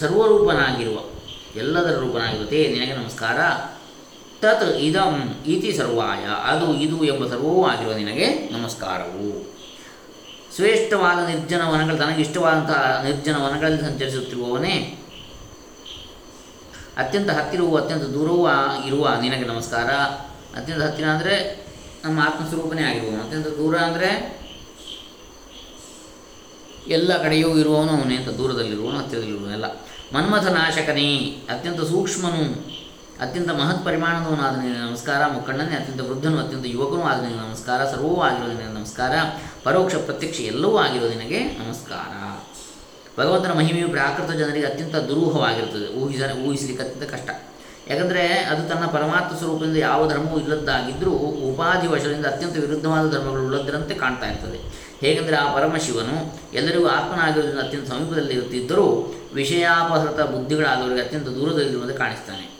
[0.00, 1.11] ಸರ್ವರೂಪನಾಗಿರುವ
[1.56, 2.68] ಎಲ್ಲದರ ರೂಪನಾಗಿರುತ್ತೆ.
[2.68, 3.38] ನಿನಗೆ ನಮಸ್ಕಾರ.
[4.42, 6.24] ತತ್ ಇದಂ ಇತಿ ಸರ್ವಾಯ.
[6.44, 9.54] ಅದು, ಇದು ಎಂಬ ಸರ್ವವೂ ಆಗಿರುವ ನಿನಗೆ ನಮಸ್ಕಾರವು.
[10.56, 14.98] ಶ್ರೇಷ್ಠವಾದ ನಿರ್ಜನ ವನಗಳು, ತನಗೆ ಇಷ್ಟವಾದಂತಹ ನಿರ್ಜನ ವನಗಳಲ್ಲಿ ಸಂಚರಿಸುತ್ತಿರುವವನೇ,
[16.96, 18.48] ಅತ್ಯಂತ ಹತ್ತಿರವೂ ಅತ್ಯಂತ ದೂರವೂ
[18.86, 19.90] ಇರುವ ನಿನಗೆ ನಮಸ್ಕಾರ.
[20.60, 21.66] ಅತ್ಯಂತ ಹತ್ತಿರ ಅಂದರೆ
[22.04, 23.22] ನಮ್ಮ ಆತ್ಮಸ್ವರೂಪನೇ ಆಗಿರುವವನು.
[23.22, 24.42] ಅತ್ಯಂತ ದೂರ ಅಂದರೆ
[26.88, 29.64] ಎಲ್ಲ ಕಡೆಯೂ ಇರುವವನು ಅವನೇ ಅಂತ ದೂರದಲ್ಲಿರುವವನು ಹತ್ತಿರದಲ್ಲಿರುವನು ಎಲ್ಲ.
[30.14, 31.06] ಮನ್ಮಥ ನಾಶಕನೇ
[31.52, 32.42] ಅತ್ಯಂತ ಸೂಕ್ಷ್ಮನು,
[33.20, 39.12] ಅತ್ಯಂತ ಮಹತ್ ಪರಿಮಾಣದವನು ನಿನಗೆ ನಮಸ್ಕಾರ ಮುಖಂಡನೇ ಅತ್ಯಂತ ವೃದ್ಧನು, ಅತ್ಯಂತ ಯುವಕನೂ ಆದ ನಮಸ್ಕಾರ ಸರ್ವೂ ಆಗಿರೋ ನಮಸ್ಕಾರ,
[39.64, 42.12] ಪರೋಕ್ಷ ಪ್ರತ್ಯಕ್ಷ ಎಲ್ಲವೂ ಆಗಿರೋ ನಿನಗೆ ನಮಸ್ಕಾರ.
[43.18, 47.30] ಭಗವಂತನ ಮಹಿಮೆಯು ಪ್ರಾಕೃತ ಜನರಿಗೆ ಅತ್ಯಂತ ದುರೂಹವಾಗಿರುತ್ತದೆ ಊಹಿಸ, ಊಹಿಸಲಿಕ್ಕೆ ಅತ್ಯಂತ ಕಷ್ಟ.
[47.90, 51.10] ಯಾಕಂದರೆ ಅದು ತನ್ನ ಪರಮಾತ್ಮ ಸ್ವರೂಪದಿಂದ ಯಾವ ಧರ್ಮವೂ ಇಲ್ಲದ್ದಾಗಿದ್ದರೂ
[51.50, 54.60] ಉಪಾಧಿ ವಶದಿಂದ ಅತ್ಯಂತ ವಿರುದ್ಧವಾದ ಧರ್ಮಗಳು ಉಳ್ಳದರಂತೆ ಕಾಣ್ತಾ ಇರ್ತದೆ.
[55.02, 56.16] ಹೇಗೆಂದರೆ ಆ ಪರಮಶಿವನು
[56.58, 58.86] ಎಲ್ಲರಿಗೂ ಆತ್ಮನಾಗಿರುವುದರಿಂದ ಅತ್ಯಂತ ಸಮೀಪದಲ್ಲಿ ಇರುತ್ತಿದ್ದರೂ
[59.34, 62.52] ವಿಷಯಾಪಹೃತ ಬುದ್ಧಿಗಳಾದವರಿಗೆ ಅತ್ಯಂತ ದೂರದಲ್ಲಿರುವಂತೆ ಕಾಣಿಸ್ತಾನೆ.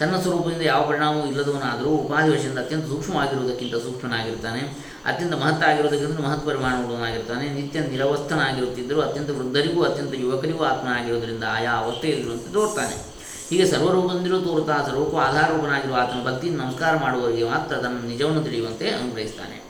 [0.00, 7.80] ತನ್ನ ಸ್ವರೂಪದಿಂದ ಯಾವ ಪರಿಣಾಮವೂ ಇಲ್ಲದವನಾದರೂ ಉಪಾಧಿ ವಶದಿಂದ ಅತ್ಯಂತ ಸೂಕ್ಷ್ಮವಾಗಿರುವುದಕ್ಕಿಂತ ಸೂಕ್ಷ್ಮನಾಗಿರ್ತಾನೆ ಅತ್ಯಂತ ಮಹತ್ತಾಗಿರುವುದಕ್ಕಿಂತ ಮಹತ್ ಪರಿಮಾಣವುಳ್ಳವನಾಗಿರ್ತಾನೆ ನಿತ್ಯ
[7.80, 13.12] ನಿರವಸ್ಥನಾಗಿರುತ್ತಿದ್ದರೂ ಅತ್ಯಂತ ವೃದ್ಧರಿಗೂ ಅತ್ಯಂತ ಯುವಕರಿಗೂ ಆತ್ಮನಾಗಿರುವುದರಿಂದ ಆಯಾ ಅವಸ್ಥೆಯಲ್ಲಿರುವಂತೆ ತೋರ್ತಾನೆ
[13.50, 19.62] ಹೀಗೆ ಸರ್ವರೂಪದಿಂದಲೂ ತೋರುತ್ತಾ ಸರ್ವಕ್ಕೂ ಆಧಾರರೂಪನಾಗಿರುವ ಆತನ ಭಕ್ತಿಯನ್ನು ನಮಸ್ಕಾರ ಮಾಡುವವರಿಗೆ ಮಾತ್ರ ತನ್ನ ನಿಜವನ್ನು ತಿಳಿಯುವಂತೆ ಅನುಗ್ರಹಿಸ್ತಾನೆ.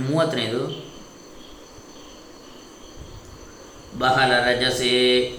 [0.00, 0.85] ಮೂವತ್ತನೇದು
[3.94, 4.94] ಬಹಲ ರಜಸೆ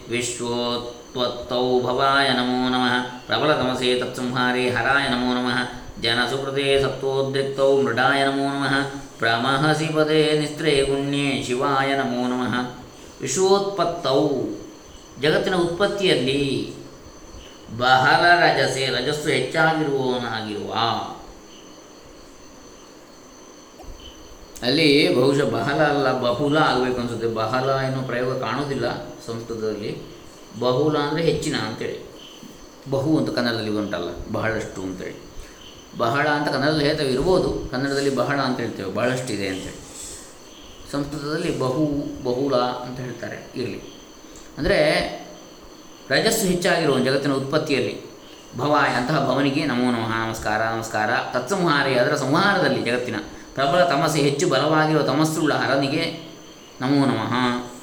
[0.10, 2.94] ವಿಶ್ವೋತ್ವತ್ತೌ ಭವಾಯ ನಮೋ ನಮಃ
[3.28, 5.60] ಪ್ರಬಲತಮಸೆ ತತ್ಸಂಹಾರಿ ಹರಾಯ ನಮೋ ನಮಃ
[6.02, 8.74] ಜನಸುಕೃತೆ ಸತ್ವೋದ್ರಿಕ್ತೌ ಮೃಡಾಯ ನಮೋ ನಮಃ
[9.20, 12.56] ಪ್ರಮಹಸಿ ಪದೇ ನಿಸ್ತ್ರೇ ಗುಣ್ಯೇ ಶಿವಾಯ ನಮೋ ನಮಃ
[13.22, 14.22] ವಿಶ್ವೋತ್ಪತ್ತೌ
[15.22, 16.42] ಜಗತ್ತಿನ ಉತ್ಪತ್ತಿಯಲ್ಲಿ
[17.78, 20.74] ಬಹಳ ರಜಸೆ ರಜಸ್ಸು ಹೆಚ್ಚಾಗಿರುವವನಾಗಿರುವ
[24.66, 24.88] ಅಲ್ಲಿ
[25.18, 27.28] ಬಹುಶಃ ಬಹಳ ಅಲ್ಲ ಬಹುಲ ಆಗಬೇಕು ಅನಿಸುತ್ತೆ.
[27.42, 28.88] ಬಹಳ ಏನೋ ಪ್ರಯೋಗ ಕಾಣೋದಿಲ್ಲ
[29.28, 29.92] ಸಂಸ್ಕೃತದಲ್ಲಿ.
[30.64, 31.98] ಬಹುಲ ಅಂದರೆ ಹೆಚ್ಚಿನ ಅಂತೇಳಿ.
[32.94, 35.18] ಬಹು ಅಂತ ಕನ್ನಡದಲ್ಲಿ ಉಂಟಲ್ಲ, ಬಹಳಷ್ಟು ಅಂತೇಳಿ.
[35.98, 37.50] ಬಹಳ ಅಂತ ಕನ್ನಡದಲ್ಲಿ ಹೇಳ್ತೇವೆ, ಇರ್ಬೋದು.
[37.72, 39.80] ಕನ್ನಡದಲ್ಲಿ ಬಹಳ ಅಂತ ಹೇಳ್ತೇವೆ, ಬಹಳಷ್ಟಿದೆ ಅಂತೇಳಿ.
[40.92, 41.86] ಸಂಸ್ಕೃತದಲ್ಲಿ ಬಹು
[42.28, 43.80] ಬಹುಲ ಅಂತ ಹೇಳ್ತಾರೆ, ಇರಲಿ.
[44.58, 44.80] ಅಂದರೆ
[46.10, 47.96] ರಜಸ್ಸು ಹೆಚ್ಚಾಗಿರುವ ಜಗತ್ತಿನ ಉತ್ಪತ್ತಿಯಲ್ಲಿ
[48.60, 53.18] ಭವ ಅಂತಹ ಭವನಿಗೆ ನಮೋ ನಮಃ, ನಮಸ್ಕಾರ ನಮಸ್ಕಾರ, ತತ್ಸಂಹಾರಿ ಅದರ ಸಂಹಾರದಲ್ಲಿ ಜಗತ್ತಿನ
[53.58, 56.04] ಪ್ರಬಲ ತಮಸೆ ಹೆಚ್ಚು ಬಲವಾಗಿರುವ ತಮಸ್ಸುಳ್ಳ ಹರನಿಗೆ
[56.82, 57.34] ನಮೋ ನಮಃ.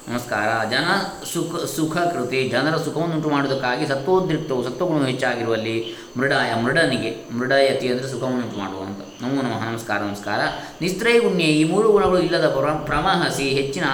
[0.08, 0.48] ನಮಸ್ಕಾರ.
[0.70, 0.86] ಜನ
[1.32, 2.40] ಸುಖ ಸುಖ ಕೃತಿ.
[2.48, 5.76] ಜನರ ಸುಖವನ್ನುಂಟು ಮಾಡುವುದಕ್ಕಾಗಿ ಸತ್ವೋದ್ರಿಕ್ತವು ಸತ್ವಗುಣವು ಹೆಚ್ಚಾಗಿರುವಲ್ಲಿ
[6.16, 9.62] ಮೃಡಾಯ, ಮೃಡನಿಗೆ, ಮೃಡಯತಿ ಅಂದರೆ ಸುಖವನ್ನುಂಟು ಮಾಡುವಂಥ ನಮೋ ನಮಃ.
[9.70, 10.40] ನಮಸ್ಕಾರ ನಮಸ್ಕಾರ.
[10.80, 13.84] ನಿಸ್ತ್ರೈಗುಣ್ಯ ಈ ಮೂರು ಗುಣಗಳು ಇಲ್ಲದ ಪ್ರ, ಪ್ರಮಹಸಿ ಹೆಚ್ಚಿನ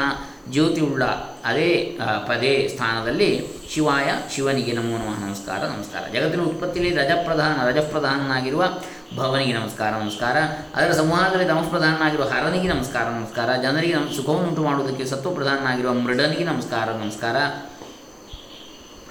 [0.50, 1.04] ಜ್ಯೋತಿಯುಳ್ಳ
[1.44, 3.30] ಅದೇ ಪದೇ ಸ್ಥಾನದಲ್ಲಿ
[3.75, 5.20] ಶಿವಾಯ, ಶಿವನಿಗೆ ನಮೋ ನಮಃ.
[5.26, 6.02] ನಮಸ್ಕಾರ ನಮಸ್ಕಾರ.
[6.12, 8.64] ಜಗತ್ತಿನ ಉತ್ಪತ್ತಿಯಲ್ಲಿ ರಜಪ್ರಧಾನ, ರಜಪ್ರಧಾನನಾಗಿರುವ
[9.17, 10.37] ಭವನಿಗೆ ನಮಸ್ಕಾರ ನಮಸ್ಕಾರ.
[10.75, 13.57] ಅದರ ಸಂವಾದದಲ್ಲಿ ತಮಸ್ಪ್ರಧಾನನಾಗಿರುವ ಹರನಿಗೆ ನಮಸ್ಕಾರ ನಮಸ್ಕಾರ.
[13.62, 17.37] ಜನರಿಗೆ ನಮ್ ಸುಖವನ್ನುಂಟು ಮಾಡುವುದಕ್ಕೆ ಸತ್ವಪ್ರಧಾನನಾಗಿರುವ ಮೃಡನಿಗೆ ನಮಸ್ಕಾರ ನಮಸ್ಕಾರ.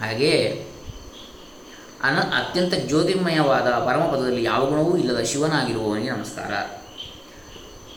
[0.06, 0.68] ಹಾಗೆಯೇ,
[2.04, 6.82] ಅನ ಅತ್ಯಂತ ಜ್ಯೋತಿರ್ಮಯವಾದ ಪರಮಪದದಲ್ಲಿ ಯಾವ ಗುಣವೂ ಇಲ್ಲದ ಶಿವನಾಗಿರುವವನಿಗೆ ನಮಸ್ಕಾರ.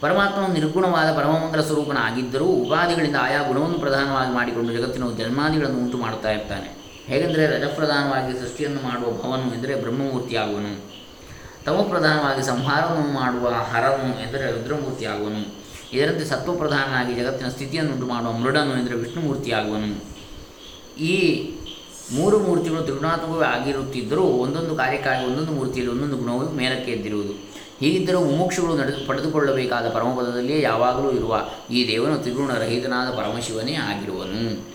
[0.01, 6.77] ಪರಮಾತ್ಮನು ನಿರ್ಗುಣವಾದ ಪರಮಮಂಗಲ ಸ್ವರೂಪನಾಗಿದ್ದರೂ ಉಪಾಧಿಗಳಿಂದ ಆಯಾ ಗುಣವನ್ನು ಪ್ರಧಾನವಾಗಿ ಮಾಡಿಕೊಂಡು ಜಗತ್ತಿನ ಜನ್ಮಾದಿಗಳನ್ನು ಉಂಟು ಮಾಡುತ್ತಾ ಇರ್ತಾನೆ.
[7.07, 10.92] ಹೇಗೆಂದರೆ ರಜಪ್ರಧಾನವಾಗಿ ಸೃಷ್ಟಿಯನ್ನು ಮಾಡುವ ಭವನು ಎಂದರೆ ಬ್ರಹ್ಮಮೂರ್ತಿಯಾಗುವನು.
[11.65, 15.63] ತಮಪ್ರಧಾನವಾಗಿ ಸಂಹಾರವನ್ನು ಮಾಡುವ ಹರನು ಎಂದರೆ ರುದ್ರಮೂರ್ತಿಯಾಗುವನು.
[15.93, 20.05] ಇದರಂತೆ ಸತ್ವಪ್ರಧಾನನಾಗಿ ಜಗತ್ತಿನ ಸ್ಥಿತಿಯನ್ನು ಉಂಟು ಮಾಡುವ ಮೃಡನು ಎಂದರೆ ವಿಷ್ಣುಮೂರ್ತಿಯಾಗುವನು.
[21.01, 21.17] ಈ
[22.13, 27.33] ಮೂರು ಮೂರ್ತಿಗಳು ತ್ರಿಗುಣಾತ್ಮಕವೇ ಆಗಿರುತ್ತಿದ್ದರೂ ಒಂದೊಂದು ಕಾರ್ಯಕ್ಕಾಗಿ ಒಂದೊಂದು ಮೂರ್ತಿಯಲ್ಲಿ ಒಂದೊಂದು ಗುಣವು ಮೇಲಕ್ಕೆ ಎದ್ದಿರುವುದು.
[27.81, 34.67] ಹೀಗಿದ್ದರೂ ಮುಮುಕ್ಷುಗಳು ನಡೆದು ಪಡೆದುಕೊಳ್ಳಬೇಕಾದ ಪರಮಪದದಲ್ಲಿಯೇ ಯಾವಾಗಲೂ ಇರುವ ಈ ದೇವನು ತ್ರಿಗುಣರಹಿತನಾದ ಪರಮಶಿವನೇ ಆಗಿರುವನು.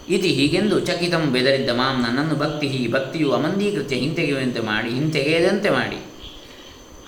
[0.08, 5.96] ಇತಿ ಹೀಗೆಂದು ಚಕಿತಂ ಬೆದರಿದ್ದ ಮಾಂ ನನ್ನನ್ನು ಭಕ್ತಿ ಭಕ್ತಿಯು ಅಮಂದೀಕೃತ್ಯ ಹಿಂತೆಗೆಯುವಂತೆ ಮಾಡಿ, ಹಿಂತೆಗೆಯದಂತೆ ಮಾಡಿ.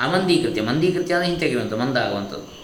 [0.00, 2.61] ಅಮಂದೀಕೃತ್ಯ, ಮಂದೀಕೃತ್ಯ ಅಂದರೆ ಹಿಂತೆಗೆಯುವಂಥ ಮಂದಾಗುವಂಥದ್ದು.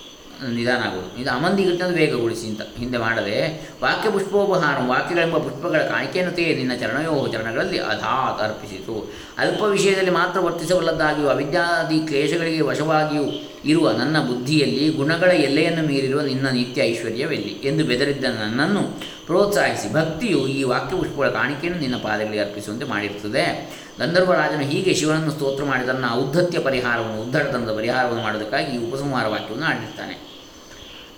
[0.55, 3.39] ನಿಧಾನ ಆಗುವುದು ಇದು ಅಮಂದಿಗಿಟ್ಟನ್ನು ವೇಗಗೊಳಿಸಿ ಅಂತ ಹಿಂದೆ ಮಾಡದೆ,
[3.83, 9.13] ವಾಕ್ಯ ಪುಷ್ಪೋಪಹಾರ, ವಾಕ್ಯಗಳೆಂಬ ಪುಷ್ಪಗಳ ಕಾಣಿಕೆಯನ್ನು ತೇ ನಿನ್ನ ಚರಣಯೋ ಚರಣಗಳಲ್ಲಿ ಅಧಾತ್ ಅರ್ಪಿಸಿತು.
[9.39, 13.25] ಅಲ್ಪ ವಿಷಯದಲ್ಲಿ ಮಾತ್ರ ವರ್ತಿಸಬಲ್ಲದ್ದಾಗಿಯೂ ಅವಿದ್ಯಾದಿ ಕ್ಲೇಶಗಳಿಗೆ ವಶವಾಗಿಯೂ
[13.65, 17.53] ಇರುವ ನನ್ನ ಬುದ್ಧಿಯಲ್ಲಿ ಗುಣಗಳ ಎಲ್ಲೆಯನ್ನು ಮೀರಿರುವ ನಿನ್ನ ನಿತ್ಯ ಐಶ್ವರ್ಯವೆಲ್ಲಿ?
[17.65, 23.71] ಎಂದು ಬೆದರಿದ್ದ ನನ್ನನ್ನು ಪ್ರೋತ್ಸಾಹಿಸಿ ಭಕ್ತಿಯು ಈ ವಾಕ್ಯ ಪುಷ್ಪಗಳ ಕಾಣಿಕೆಯನ್ನು ನಿನ್ನ ಪಾದಗಳಿಗೆ ಅರ್ಪಿಸುವಂತೆ ಮಾಡಿರುತ್ತದೆ.
[23.99, 30.29] ಗಂಧರ್ವರಾಜನು ಹೀಗೆ ಶಿವನನ್ನು ಸ್ತೋತ್ರ ಮಾಡಿ ತನ್ನ ಔದ್ಧತ್ಯ ಪರಿಹಾರವನ್ನು, ಉದ್ಧಟತನದ ಪರಿಹಾರವನ್ನು ಮಾಡೋದಕ್ಕಾಗಿ ಈ ಉಪಸಂಹಾರ ವಾಕ್ಯವನ್ನು ಆಡಿರ್ತಾನೆ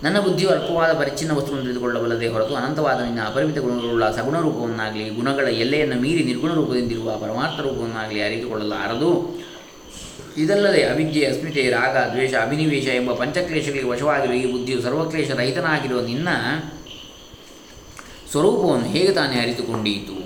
[0.03, 6.01] ನನ್ನ ಬುದ್ಧಿಯು ಅಲ್ಪವಾದ ಪರಿಚ್ಛಿನ್ನ ವಸ್ತುವನ್ನು ತಿಳಿದುಕೊಳ್ಳಬಲ್ಲದೆ ಹೊರತು ಅನಂತವಾದ ನಿನ್ನ ಅಪರಿಮಿತ ಗುಣಗಳುಳ್ಳ ಸಗುಣ ರೂಪವನ್ನಾಗಲಿ, ಗುಣಗಳ ಎಲ್ಲೆಯನ್ನು
[6.01, 9.41] ಮೀರಿ ನಿರ್ಗುಣ ರೂಪದಿಂದಿರುವ ಪರಮಾರ್ಥ ರೂಪವನ್ನಾಗಲಿ ಅರಿತುಕೊಳ್ಳಲಾರದು.
[10.37, 16.27] ಇದಲ್ಲದೆ ಅವಿದ್ಯೆ, ಅಸ್ಮಿತೆ, ರಾಗ, ದ್ವೇಷ, ಅಭಿನಿವೇಶ ಎಂಬ ಪಂಚಕ್ಲೇಶಗಳಿಗೆ ವಶವಾಗಿರುವ ಈ ಬುದ್ಧಿಯು ಸರ್ವಕ್ಲೇಶ ರಹಿತನಾಗಿರುವ ನಿನ್ನ
[18.31, 20.21] ಸ್ವರೂಪವನ್ನು ಹೇಗೆ ತಾನೇ ಅರಿತುಕೊಂಡೀತು?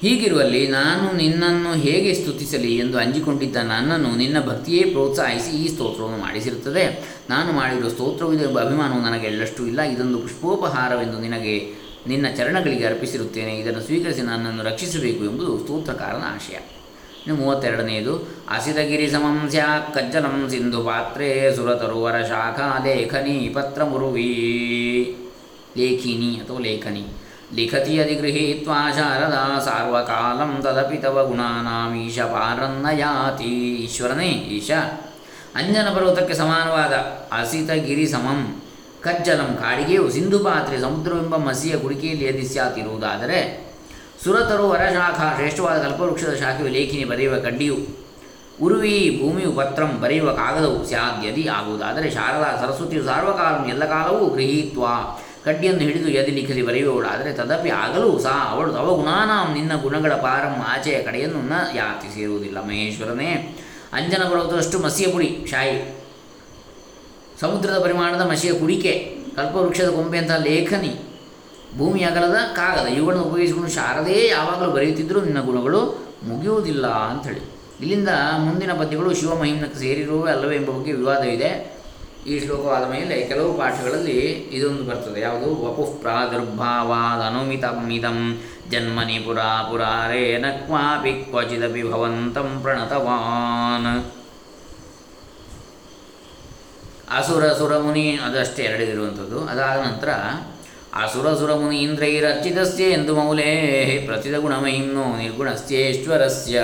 [0.00, 7.04] ಹೀಗಿರುವಲ್ಲಿ ನಾನು ನಿನ್ನನ್ನು ಹೇಗೆ ಸ್ತುತಿಸಲಿ ಎಂದು ಅಂಜಿಕೊಂಡಿದ್ದ ನನ್ನನ್ನು ನಿನ್ನ ಭಕ್ತಿಯೇ ಪ್ರೋತ್ಸಾಹಿಸಿ ಈ ಸ್ತೋತ್ರವನ್ನು ಮಾಡಿಸಿರುತ್ತದೆ.
[7.30, 9.82] ನಾನು ಮಾಡಿರುವ ಸ್ತೋತ್ರವಿದೆ ಎಂಬ ಅಭಿಮಾನವು ನನಗೆ ಎಳ್ಳಷ್ಟು ಇಲ್ಲ.
[9.82, 13.56] ಇದೊಂದು ಪುಷ್ಪೋಪಹಾರವೆಂದು ನಿನಗೆ ನಿನ್ನ ಚರಣಗಳಿಗೆ ಅರ್ಪಿಸಿರುತ್ತೇನೆ.
[13.56, 16.56] ಇದನ್ನು ಸ್ವೀಕರಿಸಿ ನನ್ನನ್ನು ರಕ್ಷಿಸಬೇಕು ಎಂಬುದು ಸ್ತೋತ್ರಕಾರನ ಆಶಯ.
[17.26, 18.16] ಇನ್ನು ಮೂವತ್ತೆರಡನೆಯದು,
[18.50, 24.28] ಅಸಿತಗಿರಿ ಸಮಂ ಸ್ಯಾತ್ ಕಜ್ಜಲಂ ಸಿಂಧು ಪಾತ್ರೆ ಸುರತರುವರ ಶಾಖಾ ಲೇಖನಿ ಪತ್ರ ಮುರುವೀ
[25.76, 27.06] ಲೇಖಿನಿ ಅಥವಾ ಲೇಖನಿ.
[27.54, 34.70] ಲಿಖತಿ ಅಧಿಗೃಹೀತ್ವಾ ಶಾರದಾ ಸಾರ್ವಕಾಲಂ ತದಪಿ ತವ ಗುಣಾನಾಮೀಶ ಪಾರನ್ನಯಾತಿ ಈಶ್ವರನೇ, ಈಶ.
[35.54, 36.92] ಅಂಜನ ಪರ್ವತಕ್ಕೆ ಸಮಾನವಾದ
[37.40, 38.62] ಅಸಿತಗಿರಿ ಸಮಂ
[39.04, 43.66] ಕಜ್ಜಲಂ ಕಾಡಿಗೆಯು ಸಿಂಧು ಪಾತ್ರೆ, ಸಮುದ್ರವೆಂಬ ಮಸಿಯ ಕುಡಿಕೆಯಲ್ಲಿ ಎದಿಸ್ಯಾತಿರುವುದಾದರೆ
[44.24, 48.04] ಸುರತರು ವರಶಾಖ, ಶ್ರೇಷ್ಠವಾದ ಕಲ್ಪವೃಕ್ಷದ ಶಾಖೆಯು ಲೇಖಿನಿ ಬರೆಯುವ ಕಡ್ಡಿಯು.
[48.62, 54.84] ಉರುವಿ ಭೂಮಿಯು ಪತ್ರಂ ಬರೆಯುವ ಕಾಗದವು ಸ್ಯಾದ್ಯದಿ ಆಗುವುದಾದರೆ ಶಾರದಾ ಸರಸ್ವತಿಯು ಸಾರ್ವಕಾಲ ಎಲ್ಲ ಕಾಲವೂ ಗೃಹೀತ್ವ.
[55.44, 61.02] ಕಡ್ಡಿಯನ್ನು ಹಿಡಿದು ಯದಿ ಲಿಖಲಿ ಬರೆಯುವವಳಾದರೆ ತದಪಿ ಆಗಲೂ ಸಹ ಅವಳು ತವ ಗುಣಾನಾಂ ನಿನ್ನ ಗುಣಗಳ ಪಾರಂ ಆಚೆಯ
[61.02, 63.58] ಕಡೆಯನ್ನು ನ ಯಾತಿ ಸೇರುವುದಿಲ್ಲ ಮಹೇಶ್ವರನೇ.
[63.92, 66.03] ಅಂಜನ ಬರುವುದಷ್ಟು ಮಸಿಯ ಪುಡಿ ಶಾಯಿ.
[67.40, 71.00] ಸಮುದ್ರದ ಪರಿಮಾಣದ ಮಸಿಯ ಕುಡಿಕೆ, ಕಲ್ಪವೃಕ್ಷದ ಕೊಂಬೆಯಂತಹ ಲೇಖನಿ
[71.78, 77.40] ಭೂಮಿ ಅಗಲದ ಕಾಗದ, ಇವುಗಳನ್ನು ಉಪಯೋಗಿಸಿಕೊಂಡು ಶಾರದೇ ಯಾವಾಗಲೂ ಬರೆಯುತ್ತಿದ್ದರೂ ನಿನ್ನ ಗುಣಗಳು ಮುಗಿಯುವುದಿಲ್ಲ ಅಂಥೇಳಿ.
[77.80, 81.74] ಇಲ್ಲಿಂದ ಮುಂದಿನ ಪದ್ಯಗಳು ಶಿವಮಹಿಮ್ನಕ್ಕೆ ಸೇರಿರುವ ಅಲ್ಲವೇ ಎಂಬ ಬಗ್ಗೆ ವಿವಾದವಿದೆ
[82.26, 85.20] ಈ ಶ್ಲೋಕವಾದ ಮೇಲೆ ಕೆಲವು ಪಾಠಗಳಲ್ಲಿ ಇದೊಂದು ಬರ್ತದೆ.
[85.20, 85.50] ಯಾವುದು?
[85.50, 88.38] ವಪುಃ ಪ್ರಾದುರ್ಭಾವಾದ ಅನುಮಿತಮಿದಂ
[88.70, 94.23] ಜನ್ಮನಿ ಪುರಾ ಪುರಾರೇನ ಕ್ವಾಪಿ ಕ್ವಚಿದಪಿ ಭವಂತಂ ಪ್ರಣತವಾನ್.
[97.10, 100.08] ಅಸುರ ಸುರಮುನಿ ಅದಷ್ಟೇ ಎರಡಿರುವಂಥದ್ದು ಅದಾದ ನಂತರ
[101.02, 106.62] ಅಸುರ ಸುರಮುನಿ ಇಂದ್ರೈರರ್ಚಿತಸ್ಯ ಎಂದು ಮೌಲೇ ಪ್ರತಿದ ಗುಣಮಹಿಮ್ನೋ ನಿರ್ಗುಣಸ್ಯೇಶ್ವರಸ್ಯ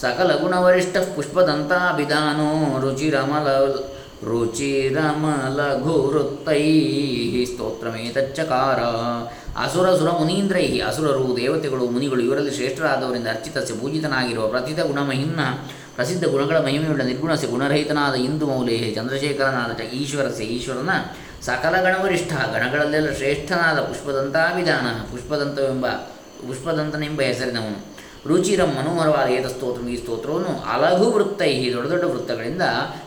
[0.00, 3.48] ಸಕಲ ಗುಣವರಿಷ್ಠ ಪುಷ್ಪದಂತಾಭಿಧಾನೋ ರುಚಿರಮಲ
[4.24, 4.94] ರುಚಿರಮಲಘುರುತ್ತೈ
[7.44, 8.80] ಸ್ತೋತ್ರಮೇತಚ್ಚಕಾರ.
[9.64, 15.40] ಅಸುರ ಸುರ ಮುನೀಂದ್ರೈ ಅಸುರರು ದೇವತೆಗಳು ಮುನಿಗಳು ಇವರಲ್ಲಿ ಶ್ರೇಷ್ಠರಾದವರಿಂದ ಅರ್ಚಿತಸ್ಯ ಪೂಜಿತನಾಗಿರುವ ಪ್ರತಿತ ಗುಣಮಹಿಮ್ನ
[15.94, 20.44] ಪ್ರಸಿದ್ಧ ಗುಣಗಳ ಮಹಿಮೆಯುಳ್ಳ ನಿರ್ಗುಣಸ್ಯ ಗುಣರಹಿತನಾದ ಇಂದು ಮೌಲೇ ಚಂದ್ರಶೇಖರನಾದ ಈಶ್ವರಸೆ.
[20.44, 20.90] ಈಶ್ವರನ
[21.42, 25.86] ಸಕಲ ಗಣವರಿಷ್ಠ ಗಣಗಳಲ್ಲೆಲ್ಲ ಶ್ರೇಷ್ಠನಾದ ಪುಷ್ಪದಂತಾಭಿಧಾನ, ಪುಷ್ಪದಂತವೆಂಬ,
[26.46, 28.00] ಪುಷ್ಪದಂತನೆಂಬ ಹೆಸರಿನವನು.
[28.28, 32.62] ರುಚಿರಂ ಮನೋಹರವಾದ ಏತ ಸ್ತೋತ್ರ ಈ ಸ್ತೋತ್ರವನ್ನು ಅಲಘು ವೃತ್ತೈ, ದೊಡ್ಡ ದೊಡ್ಡ ವೃತ್ತಗಳಿಂದ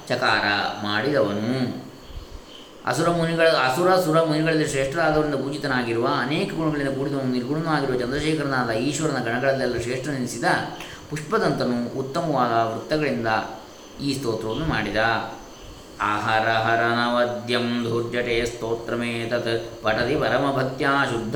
[0.09, 0.45] ಚಕಾರ
[0.83, 1.83] ಮಾಡಿದವನು.
[2.85, 7.31] ಅಸುರ ಮುನಿಗಳ, ಅಸುರ ಸುರ ಮುನಿಗಳಲ್ಲಿ ಶ್ರೇಷ್ಠರಾದವರಿಂದ ಪೂಜಿತನಾಗಿರುವ ಅನೇಕ ಗುಣಗಳಿಂದ ಕೂಡಿದವನು.
[7.31, 10.43] ನಿರ್ಗುಣನಾಗಿರುವ ಚಂದ್ರಶೇಖರನಾದ ಈಶ್ವರನ ಗಣಗಳಲ್ಲೆಲ್ಲ ಶ್ರೇಷ್ಠನೆನಿಸಿದ
[11.13, 13.28] ಪುಷ್ಪದಂತನು ಉತ್ತಮವಾದ ವೃತ್ತಗಳಿಂದ
[14.02, 14.95] ಈ ಸ್ತೋತ್ರವನ್ನು ಮಾಡಿದ.
[16.02, 21.36] ಆಹರ ಹರನವದ್ಯಂ ಧೂರ್ಜಟೆ ಸ್ತೋತ್ರಮೇತತ್ ಪಠತಿ ಪರಮಭಕ್ತ್ಯಾ ಶುದ್ಧ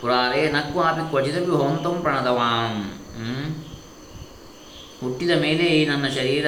[0.00, 2.80] ಪುರಾರೇ ನಕ್ವಾಪಿ ಕ್ವಾಪಿ ಕ್ವಚಿದಪಿ ಭವಂತಂ ಪ್ರಣತವಾನ್
[5.02, 6.46] ಹುಟ್ಟಿದ ಮೇಲೆ ಈ ನನ್ನ ಶರೀರ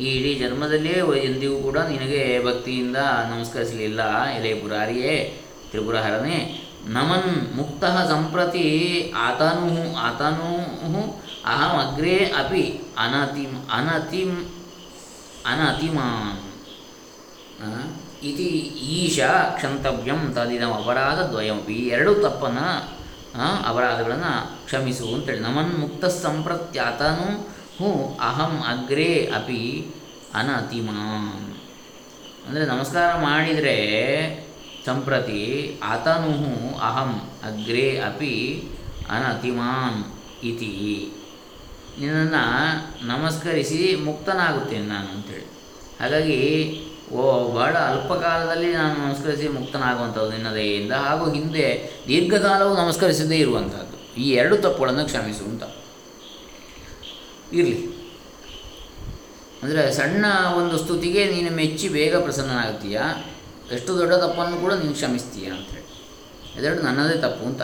[0.00, 0.94] ಈ ಇಡೀ ಜನ್ಮದಲ್ಲೇ
[1.28, 2.98] ಎಂದಿಗೂ ಕೂಡ ನಿನಗೆ ಭಕ್ತಿಯಿಂದ
[3.30, 4.00] ನಮಸ್ಕರಿಸಲಿಲ್ಲ.
[4.36, 5.14] ಎಲೆ ಪುರಾರಿಯೇ
[5.70, 6.38] ತ್ರಿಪುರಹರನೇ
[6.86, 8.68] ನಮನ್ ಮುಕ್ತ ಸಂಪ್ರತಿ
[9.24, 9.68] ಆತನು
[10.06, 10.52] ಆತನು
[11.52, 12.64] ಅಹಂ ಅಗ್ರೆ ಅಪಿ
[12.98, 14.38] ಅನತಿಮ್ ಅನತಿಮ್
[15.50, 16.40] ಅನತಿಮಾನ್
[18.28, 18.48] ಇತಿ
[18.96, 19.20] ಈಶ
[19.56, 20.72] ಕ್ಷಂತವ್ಯಂ ತದಿದಂ
[21.32, 22.66] ದ್ವಯಮಪಿ ಎರಡು ತಪ್ಪನ್ನು
[23.68, 24.32] ಅಪರಾಧಗಳನ್ನು
[24.66, 25.40] ಕ್ಷಮಿಸು ಅಂತೇಳಿ.
[25.40, 27.28] ನಮನ್ ಮುಕ್ತ ಸಂಪ್ರತ್ಯಾತನು
[27.78, 27.90] ಹೂ
[28.28, 29.62] ಅಹಂ ಅಗ್ರೆ ಅಪಿ
[30.40, 31.30] ಅನತಿಮಾನ್
[32.46, 33.76] ಅಂದರೆ ನಮಸ್ಕಾರ ಮಾಡಿದರೆ
[34.86, 35.42] ಸಂಪ್ರತಿ
[35.92, 36.32] ಆತನು
[36.88, 37.12] ಅಹಂ
[37.48, 38.34] ಅಗ್ರೆ ಅಪಿ
[39.14, 39.98] ಅನತಿಮಾನ್
[40.50, 40.72] ಇತಿ.
[42.00, 42.44] ನಿನ್ನನ್ನು
[43.06, 45.46] ನಮಸ್ಕರಿಸಿ ಮುಕ್ತನಾಗುತ್ತೇನೆ ನಾನು ಅಂಥೇಳಿ
[46.00, 46.40] ಹಾಗಾಗಿ
[47.10, 54.20] ಓ, ಬಹಳ ಅಲ್ಪಕಾಲದಲ್ಲಿ ನಾನು ನಮಸ್ಕರಿಸಿ ಮುಕ್ತನಾಗುವಂಥದ್ದು ಇಂದ ಹಾಗೂ ಹಿಂದೆ ದೀರ್ಘಕಾಲವು ನಮಸ್ಕರಿಸದೇ ಇರುವಂಥದ್ದು.
[54.20, 55.62] ಈ ಎರಡು ತಪ್ಪುಗಳನ್ನು ಕ್ಷಮಿಸು ಅಂತ.
[57.52, 57.92] ಇರಲಿ.
[59.62, 60.24] ಅಂದರೆ ಸಣ್ಣ
[60.56, 63.00] ಒಂದು ಸ್ತುತಿಗೆ ನೀನು ಮೆಚ್ಚಿ ಬೇಗ ಪ್ರಸನ್ನನಾಗ್ತೀಯ?
[63.72, 65.82] ಎಷ್ಟು ದೊಡ್ಡ ತಪ್ಪನ್ನು ಕೂಡ ನೀನು ಕ್ಷಮಿಸ್ತೀಯ ಅಂಥೇಳಿ
[66.58, 67.62] ಅದೆರಡು ನನ್ನದೇ ತಪ್ಪು ಅಂತ.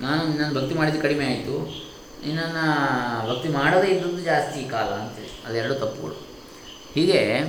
[0.00, 1.82] ನಾನು ನಿನ್ನನ್ನು ಭಕ್ತಿ ಮಾಡಿದ್ದು ಕಡಿಮೆ ಆಯಿತು.
[2.26, 2.66] ನಿನ್ನನ್ನು
[3.30, 6.14] ಭಕ್ತಿ ಮಾಡದೇ ಇದ್ದದ್ದು ಜಾಸ್ತಿ ಕಾಲ ಅಂತೇಳಿ ಅದೆರಡು ತಪ್ಪುಗಳು.
[6.94, 7.40] ಹೀಗೆ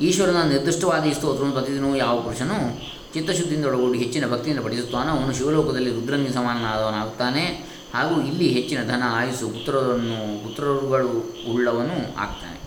[0.00, 2.80] ಈಶ್ವರನ ನಿರ್ದಿಷ್ಟವಾದ ಈ ಸ್ತೋತ್ರವನ್ನು ಪ್ರತಿದಿನವೂ ಯಾವ ಪುರುಷನು
[3.14, 10.42] ಚಿತ್ತಶುದ್ಧಿಯಿಂದ ಒಳಗೂಡಿ ಹೆಚ್ಚಿನ ಭಕ್ತಿಯಿಂದ ಪಠಿಸುತ್ತಾನೋ ಅವನು ಶಿವಲೋಕದಲ್ಲಿ ರುದ್ರನಿಗೆ ಸಮಾನನಾದವನಾಗುತ್ತಾನೆ ಹಾಗೂ ಇಲ್ಲಿ ಹೆಚ್ಚಿನ ಧನ ಆಯುಸು ಪುತ್ರರನ್ನು,
[10.42, 12.58] ಪುತ್ರರುಗಳು ಉಳ್ಳವನು ಆಗ್ತಾನೆ.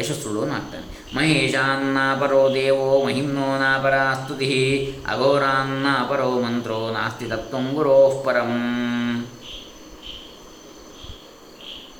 [0.00, 1.16] ಯಶಸ್ಸುಳ್ಳವನು ಆಗ್ತಾನೆ.
[1.16, 8.52] ಮಹೇಶಾನ್ನಾಪರೋ ದೇವೋ ಮಹಿಮ್ನೋ ನಾಪರ ಸ್ತುತಿ ಅಘೋರಾನ್ನಾಪರೋ ಮಂತ್ರೋ ನಾಸ್ತಿ ತತ್ವಂ ಗುರೋಃ ಪರಂ.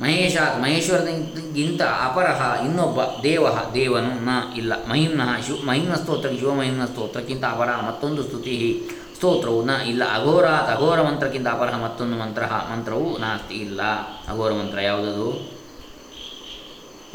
[0.03, 4.87] ಮಹೇಶಾತ್ ಮಹೇಶ್ವರನಿಗಿಂತ ಅಪರಹ ಇನ್ನೊಬ್ಬ ದೇವ ದೇವನು ನ ಇಲ್ಲ.
[4.89, 10.03] ಮಹಿಮ್ನ ಶಿವ, ಮಹಿಮ್ನ ಸ್ತೋತ್ರ ಶಿವಮಹಿಮ್ನ ಸ್ತೋತ್ರಕ್ಕಿಂತ ಅಪರ ಮತ್ತೊಂದು ಸ್ತುತಿ ಸ್ತೋತ್ರವು ನ ಇಲ್ಲ.
[10.15, 13.83] ಅಘೋರಾತ್ ಅಘೋರ ಮಂತ್ರಕ್ಕಿಂತ ಅಪರಹ ಮತ್ತೊಂದು ಮಂತ್ರ ಮಂತ್ರವು ನಾಸ್ತಿ ಇಲ್ಲ.
[14.29, 15.61] ಅಘೋರ ಮಂತ್ರ ಯಾವುದದು?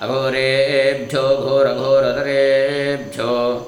[0.01, 3.61] ಅಘೋರೇಭ್ಯೋ, ಘೋರ, ಘೋರದರೇಭ್ಯೋ,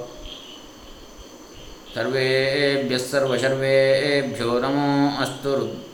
[1.95, 5.86] ಸರ್ವೇಭ್ಯ, ಸರ್ವಶರ್ವೇಭ್ಯೋ ನಮೋ ಅಸ್ತು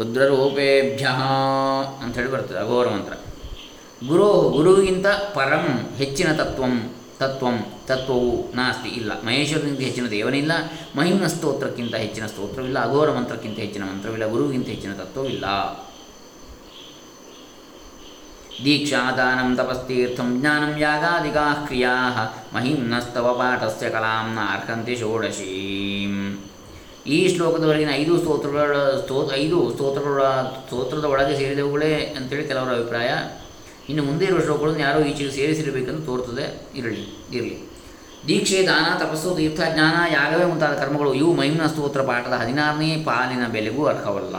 [0.00, 1.06] ರುದ್ರರೂಪೇಭ್ಯ
[2.02, 3.14] ಅಂಥೇಳಿ ಬರ್ತದೆ, ಅಘೋರ ಮಂತ್ರ.
[4.08, 5.66] ಗುರು, ಗುರುವಿಗಿಂತ ಪರಂ
[5.98, 6.74] ಹೆಚ್ಚಿನ ತತ್ವಂ
[7.18, 7.56] ತತ್ವಂ,
[7.88, 9.12] ತತ್ವವು ನಾಸ್ತಿ ಇಲ್ಲ.
[9.26, 10.52] ಮಹೇಶ್ವರನಿಂದ ಹೆಚ್ಚಿನ ದೇವನಿಲ್ಲ
[10.96, 15.46] ಮಹಿಮ್ನ ಸ್ತೋತ್ರಕ್ಕಿಂತ ಹೆಚ್ಚಿನ ಸ್ತೋತ್ರವಿಲ್ಲ ಅಘೋರ ಮಂತ್ರಕ್ಕಿಂತ ಹೆಚ್ಚಿನ ಮಂತ್ರವಿಲ್ಲ, ಗುರುವಿಗಿಂತ ಹೆಚ್ಚಿನ ತತ್ವವಿಲ್ಲ
[18.64, 21.92] ದೀಕ್ಷಾದಾನಂ ತಪಸ್ತೀರ್ಥಂ ಜ್ಞಾನಂ ಯಾಗಾದಿಕಾ ಕ್ರಿಯಾ,
[22.54, 25.89] ಮಹಿಮ್ನಸ್ತವ ಪಾಠಸ್ಯ ಕಲಾಂ ಅರ್ಹಂತಿ ಷೋಡಶೀಂ.
[27.06, 30.22] ಈ ಶ್ಲೋಕದವರೆಗಿನ ಐದು ಸ್ತೋತ್ರಗಳ ಸ್ತೋ, ಐದು ಸ್ತೋತ್ರಗಳ
[30.66, 33.08] ಸ್ತೋತ್ರದ ಒಳಗೆ ಸೇರಿದವುಗಳೇ ಅಂತೇಳಿ ಕೆಲವರ ಅಭಿಪ್ರಾಯ.
[33.88, 37.70] ಇನ್ನು ಮುಂದೆ ಇರುವ ಶ್ಲೋಕಗಳನ್ನು ಯಾರೋ ಈಚೆಗೆ ಸೇರಿಸಿರಬೇಕೆಂದು ತೋರ್ತದೆ ಇರಲಿ ಇರಲಿ.
[38.28, 43.86] ದೀಕ್ಷೆ, ದಾನ, ತಪಸ್ಸು, ತೀರ್ಥ, ಜ್ಞಾನ, ಯಾಗವೇ ಮುಂತಾದ ಕರ್ಮಗಳು ಇವು ಮಹಿಮ್ನ ಸ್ತೋತ್ರ ಪಾಠದ ಹದಿನಾರನೇ ಪಾಲಿನ ಬೆಲೆಗೂ
[43.86, 44.36] ಅರ್ಹವಲ್ಲ.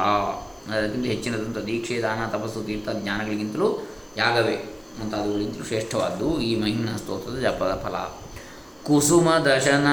[0.78, 8.19] ಅದಕ್ಕಿಂತ ಹೆಚ್ಚಿನದಂಥ ದೀಕ್ಷೆ, ದಾನ, ತಪಸ್ಸು, ತೀರ್ಥ, ಜ್ಞಾನಗಳಿಗಿಂತಲೂ ಯಾಗವೇ ಮುಂತಾದವುಗಳಿಗಿಂತಲೂ ಶ್ರೇಷ್ಠವಾದ್ದು ಈ ಮಹಿಮ್ನ ಸ್ತೋತ್ರದ ಜಪದ ಫಲ.
[8.84, 9.88] ಕುಸುಮ ದಶನ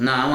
[0.00, 0.34] ನಾಮ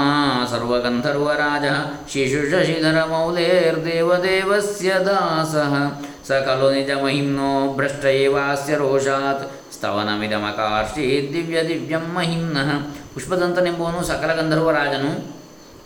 [0.52, 1.64] ಸರ್ವಗಂಧರ್ವರಾಜ
[2.12, 5.92] ಶಿಶುಶಶಿಧರಮೌಲೇರ್ದೇವದೇವಸ್ಯ ದಾಸಃ
[6.28, 12.80] ಸ ಖಲು ನಿಜಮಹಿಮ್ನೋ ಭ್ರಷ್ಟ ಏವಾಸ್ಯ ರೋಷಾತ್ ಸ್ತವನಮಿದಮಕಾರ್ಷಿ ದಿವ್ಯ ದಿವ್ಯಂ ಮಹಿಮ್ನಃ
[13.14, 15.40] ಪುಷ್ಪದಂತನೆಂಬುವನು ಸಕಲ ಗಂಧರ್ವರಾಜನು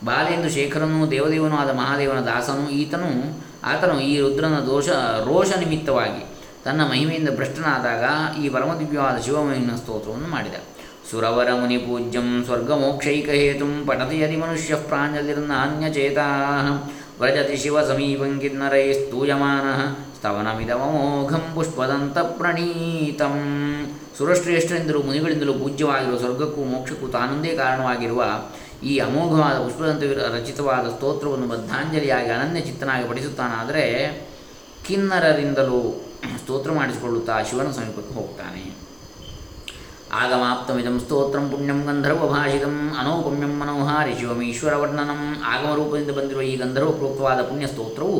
[0.05, 4.89] ಬಾಲೆಂದು ಶೇಖರನು ದೇವದೇವನು ಆದ ಮಹಾದೇವನ ದಾಸನು ಈತನು ಆತನು ಈ ರುದ್ರನ ದೋಷ
[5.25, 6.25] ರೋಷ ನಿಮಿತ್ತವಾಗಿ
[6.65, 8.03] ತನ್ನ ಮಹಿಮೆಯಿಂದ ಭ್ರಷ್ಟನಾದಾಗ
[8.43, 10.72] ಈ ಪರಮದಿವ್ಯವಾದ ಶಿವಮಹಿಮ್ನ ಸ್ತೋತ್ರವನ್ನು ಮಾಡಿದ.
[12.45, 16.27] ಸ್ವರ್ಗಮೋಕ್ಷೈಕಹೇತುಂ ಪಠತಿ ಯದಿ ಮನುಷ್ಯ ಪ್ರಾಂಜಲಿರ್ನಾನ್ಯಚೇತಾ
[17.19, 18.39] ವ್ರಜತಿ ಶಿವ ಸಮೀಪಂ
[18.93, 19.65] ಸ್ತೂಯಮಾನ
[20.17, 23.35] ಸ್ತವನಮಿದಮೋಘಂ ಪುಷ್ಪದಂತ ಪ್ರಣೀತಂ
[24.17, 28.23] ಸುರಶ್ರೇಷ್ಠರಿಂದಲೂ ಮುನಿಗಳಿಂದಲೂ ಪೂಜ್ಯವಾಗಿರುವ ಸ್ವರ್ಗಕ್ಕೂ ಮೋಕ್ಷಕ್ಕೂ ತಾನೊಂದೇ ಕಾರಣವಾಗಿರುವ
[28.83, 30.03] ಈ ಅಮೋಘವಾದ ಪುಷ್ಪದಂತ
[30.37, 33.85] ರಚಿತವಾದ ಸ್ತೋತ್ರವನ್ನು ಬದ್ಧಾಂಜಲಿಯಾಗಿ ಅನನ್ಯ ಚಿತ್ತನಾಗಿ ಪಡಿಸುತ್ತಾನಾದರೆ
[34.87, 35.81] ಕಿನ್ನರರಿಂದಲೂ
[36.43, 38.72] ಸ್ತೋತ್ರ ಮಾಡಿಸಿಕೊಳ್ಳುತ್ತಾ ಶಿವನ ಸಮೀಪಕ್ಕೆ ಹೋಗ್ತಾನೆ.
[40.21, 48.17] ಆಗಮಾಪ್ತಮಿದಂ ಸ್ತೋತ್ರಂ ಪುಣ್ಯಂ ಗಂಧರ್ವಭಾಷಿತಂ ಅನೌಪಮ್ಯಂ ಮನೋಹಾರಿ ಶಿವಮೀಶ್ವರವರ್ಣನಂ ಆಗಮರೂಪದಿಂದ ಬಂದಿರುವ ಈ ಗಂಧರ್ವ ಪ್ರೋಕ್ತವಾದ ಪುಣ್ಯ ಸ್ತೋತ್ರವು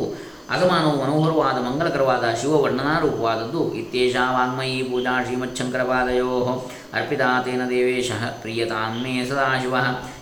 [0.50, 3.74] ಅಗಮಾನವು ಮನೋಹರವಾದ ಮಂಗಲಕರವಾದ ಶಿವವರ್ಣನಾರೂಪವಾದದ್ದು.
[3.74, 6.32] ಇತ್ಯೇಷಾ ವಾಗ್ಮಯೀ ಪೂಜಾ ಶ್ರೀಮಚ್ಛಂಕರಪಾದಯೋ
[6.94, 8.10] ಅರ್ಪಿತಾತೇನ ದೇವೇಶ
[8.42, 9.76] ಪ್ರಿಯತಾನ್ಮೇ ಸದಾಶಿವ.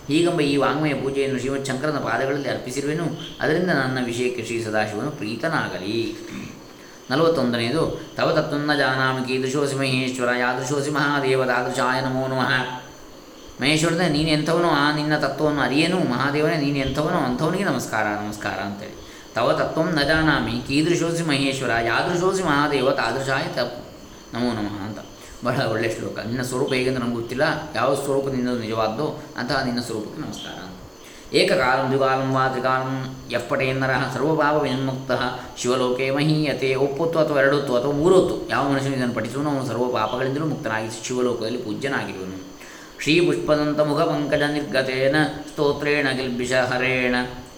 [0.07, 3.07] ಹೀಗೆಂಬ ಈ ವಾಗ್ಮಯ ಪೂಜೆಯನ್ನು ಶ್ರೀಮಚ್ಛಂಕರನ ಪಾದಗಳಲ್ಲಿ ಅರ್ಪಿಸಿರುವೆನು.
[3.41, 5.99] ಅದರಿಂದ ನನ್ನ ವಿಷಯಕ್ಕೆ ಶ್ರೀ ಸದಾಶಿವನು ಪ್ರೀತನಾಗಲಿ.
[7.09, 12.81] ನಲವತ್ತೊಂದನೆಯದು, ತವ ತತ್ವನ್ನ ಜಾನಾಮಿ ಕೀದೃಶೋಸಿ ಮಹೇಶ್ವರ, ಯಾದೃಶೋಸಿ ಮಹಾದೇವ ತಾದೃಶಾಯ ನಮೋ ನಮಃ.
[13.61, 15.99] ಮಹೇಶ್ವರನೇ ನೀನು ಎಂಥವನೋ, ಆ ನಿನ್ನ ತತ್ವವನ್ನು ಅರಿಯೇನು?
[15.99, 19.03] ಮಹಾದೇವನೇ, ನೀನು ಎಂಥವನು, ಅಂಥವನಿಗೆ ನಮಸ್ಕಾರ ನಮಸ್ಕಾರ ಅಂತೇಳಿ.
[19.35, 23.85] ತವ ತತ್ವಂ ನ ಜಾನಾಮಿ ಕೀದೃಶೋಸಿ ಮಹೇಶ್ವರ, ಯಾದೃಶೋಸಿ ಮಹಾದೇವ ತಾದೃಶಾಯ ತಪ್
[24.33, 24.99] ನಮೋ ನಮಃ ಅಂತ.
[25.43, 26.19] ಬಹಳ ಒಳ್ಳೆಯ ಶ್ಲೋಕ.
[26.19, 27.71] ನಿನ್ನ ಸ್ವರೂಪ ಹೇಗೆಂದು ನಮ್ಗೆ ಗೊತ್ತಿಲ್ಲ.
[27.75, 30.72] ಯಾವ ಸ್ವರೂಪ ನಿನ್ನದು ನಿಜವಾದ್ದು, ಅಂತಹ ನಿನ್ನ ಸ್ವರೂಪಕ್ಕೆ ನಮಸ್ಕಾರ
[31.39, 32.95] ಏಕಕಾಲಂ ದ್ವಿಕಾಲಂ ವಾ ತ್ರಿಕಾಲಂ
[33.31, 35.11] ಎಪ್ಪಟೇಂದರ ಸರ್ವಭಾವ ವಿನ್ಮುಕ್ತ
[35.61, 38.35] ಶಿವಲೋಕೆ ಮಹೀಯತೆ, ಒಪ್ಪೊತ್ತು ಅಥವಾ ಎರಡೊತ್ತು ಅಥವಾ ಮೂರೊತ್ತು.
[38.49, 42.37] ಯಾವ ಮನುಷ್ಯನು ಇದನ್ನು ಪಠಿಸುವನು ಅವನು ಸರ್ವ ಪಾಪಗಳಿಂದಲೂ ಮುಕ್ತನಾಗಿ ಶಿವಲೋಕದಲ್ಲಿ ಪೂಜ್ಯನಾಗಿರುವನು.
[43.03, 45.15] ಶ್ರೀ ಪುಷ್ಪದಂತ ಮುಖ ಪಂಕಜ ನಿರ್ಗತೇನ
[45.49, 47.15] ಸ್ತೋತ್ರೇಣ ಗಿಲ್ಬಿಷ ಹರೇಣ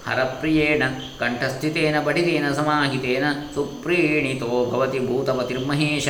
[0.07, 0.83] ಹರಪ್ರಿಯೇಣ
[1.19, 6.07] ಕಂಠಸ್ಥಿತೇನ ಬಡಿತೇನ ಸಮಾಹಿತೇನ ಸುಪ್ರೀಣಿತೋ ಭವತಿ ಭೂತಪತಿರ್ಮಹೇಶ.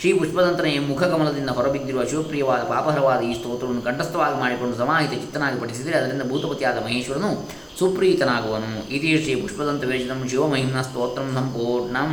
[0.00, 6.84] ಶ್ರೀ ಪುಷ್ಪದಂತನ ಮುಖಕಮಲದಿಂದ ಹೊರಬಿದ್ದಿರುವ ಶಿವಪ್ರಿಯವಾದ ಪಾಪಹರವಾದ ಈ ಸ್ತೋತ್ರವನ್ನು ಕಂಠಸ್ಥವಾಗಿ ಮಾಡಿಕೊಂಡು ಸಮಾಹಿತ ಚಿತ್ತನಾಗಿ ಪಠಿಸಿದರೆ ಅದರಿಂದ ಭೂತಪತಿಯಾದ
[6.84, 8.88] ಮಹೇಶ್ವರನು ಸುಪ್ರೀತನಾಗುವನು.
[8.88, 12.12] ಇದೇ ಶ್ರೀ ಪುಷ್ಪದಂತ ವೇಷಿತಂ ಶಿವಮಹಿಮ್ನ ಸ್ತೋತ್ರಂ ಸಂಪೂರ್ಣಂ.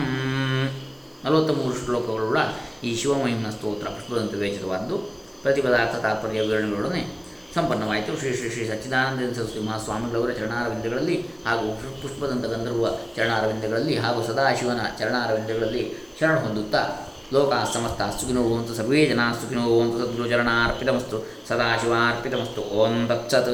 [1.25, 2.37] ನಲವತ್ತ್ಮೂರು ಶ್ಲೋಕಗಳುಳ್ಳ
[2.83, 4.97] ಈ ಶಿವಮಹಿಮ್ನ ಸ್ತೋತ್ರ ಪುಷ್ಪದಂತ ವೇಚಿತವಾದ್ದು
[5.41, 8.19] ಪ್ರತಿಪದಾರ್ಥ ತಾತ್ಪರ್ಯ ವಿವರಣೆಗಳೊಡನೆ ಸಂಪನ್ನವಾಯಿತು.
[8.19, 16.37] ಶ್ರೀ ಶ್ರೀ ಶ್ರೀ ಸಚ್ಚಿದಾನಂದ ಸರಸ್ವತಿ ಮಹಾಸ್ವಾಮಿಗಳವರ ಚರಣಾರವಿಂದಗಳಲ್ಲಿ ಹಾಗೂ ಪುಷ್ಪದಂತ ಗಂಧರ್ವ ಚರಣಾರವಿಂದಗಳಲ್ಲಿ ಹಾಗೂ ಸದಾಶಿವನ ಚರಣಾರವಿಂದಗಳಲ್ಲಿ ಶರಣ
[16.39, 23.51] ಹೊಂದುತ್ತಾ ಲೋಕ ಸಮಸ್ತ ಸುಖಿನೋ ಭವಂತು ಸರ್ವೇ ಜನ ಸುಖಿನೋ ಭವಂತು ಸದ್ಗುರುಚರಣಾರ್ಪಿತಮಸ್ತು ಸದಾಶಿವಾರ್ಪಿತಮಸ್ತು ಓಂ ತತ್ಸತ್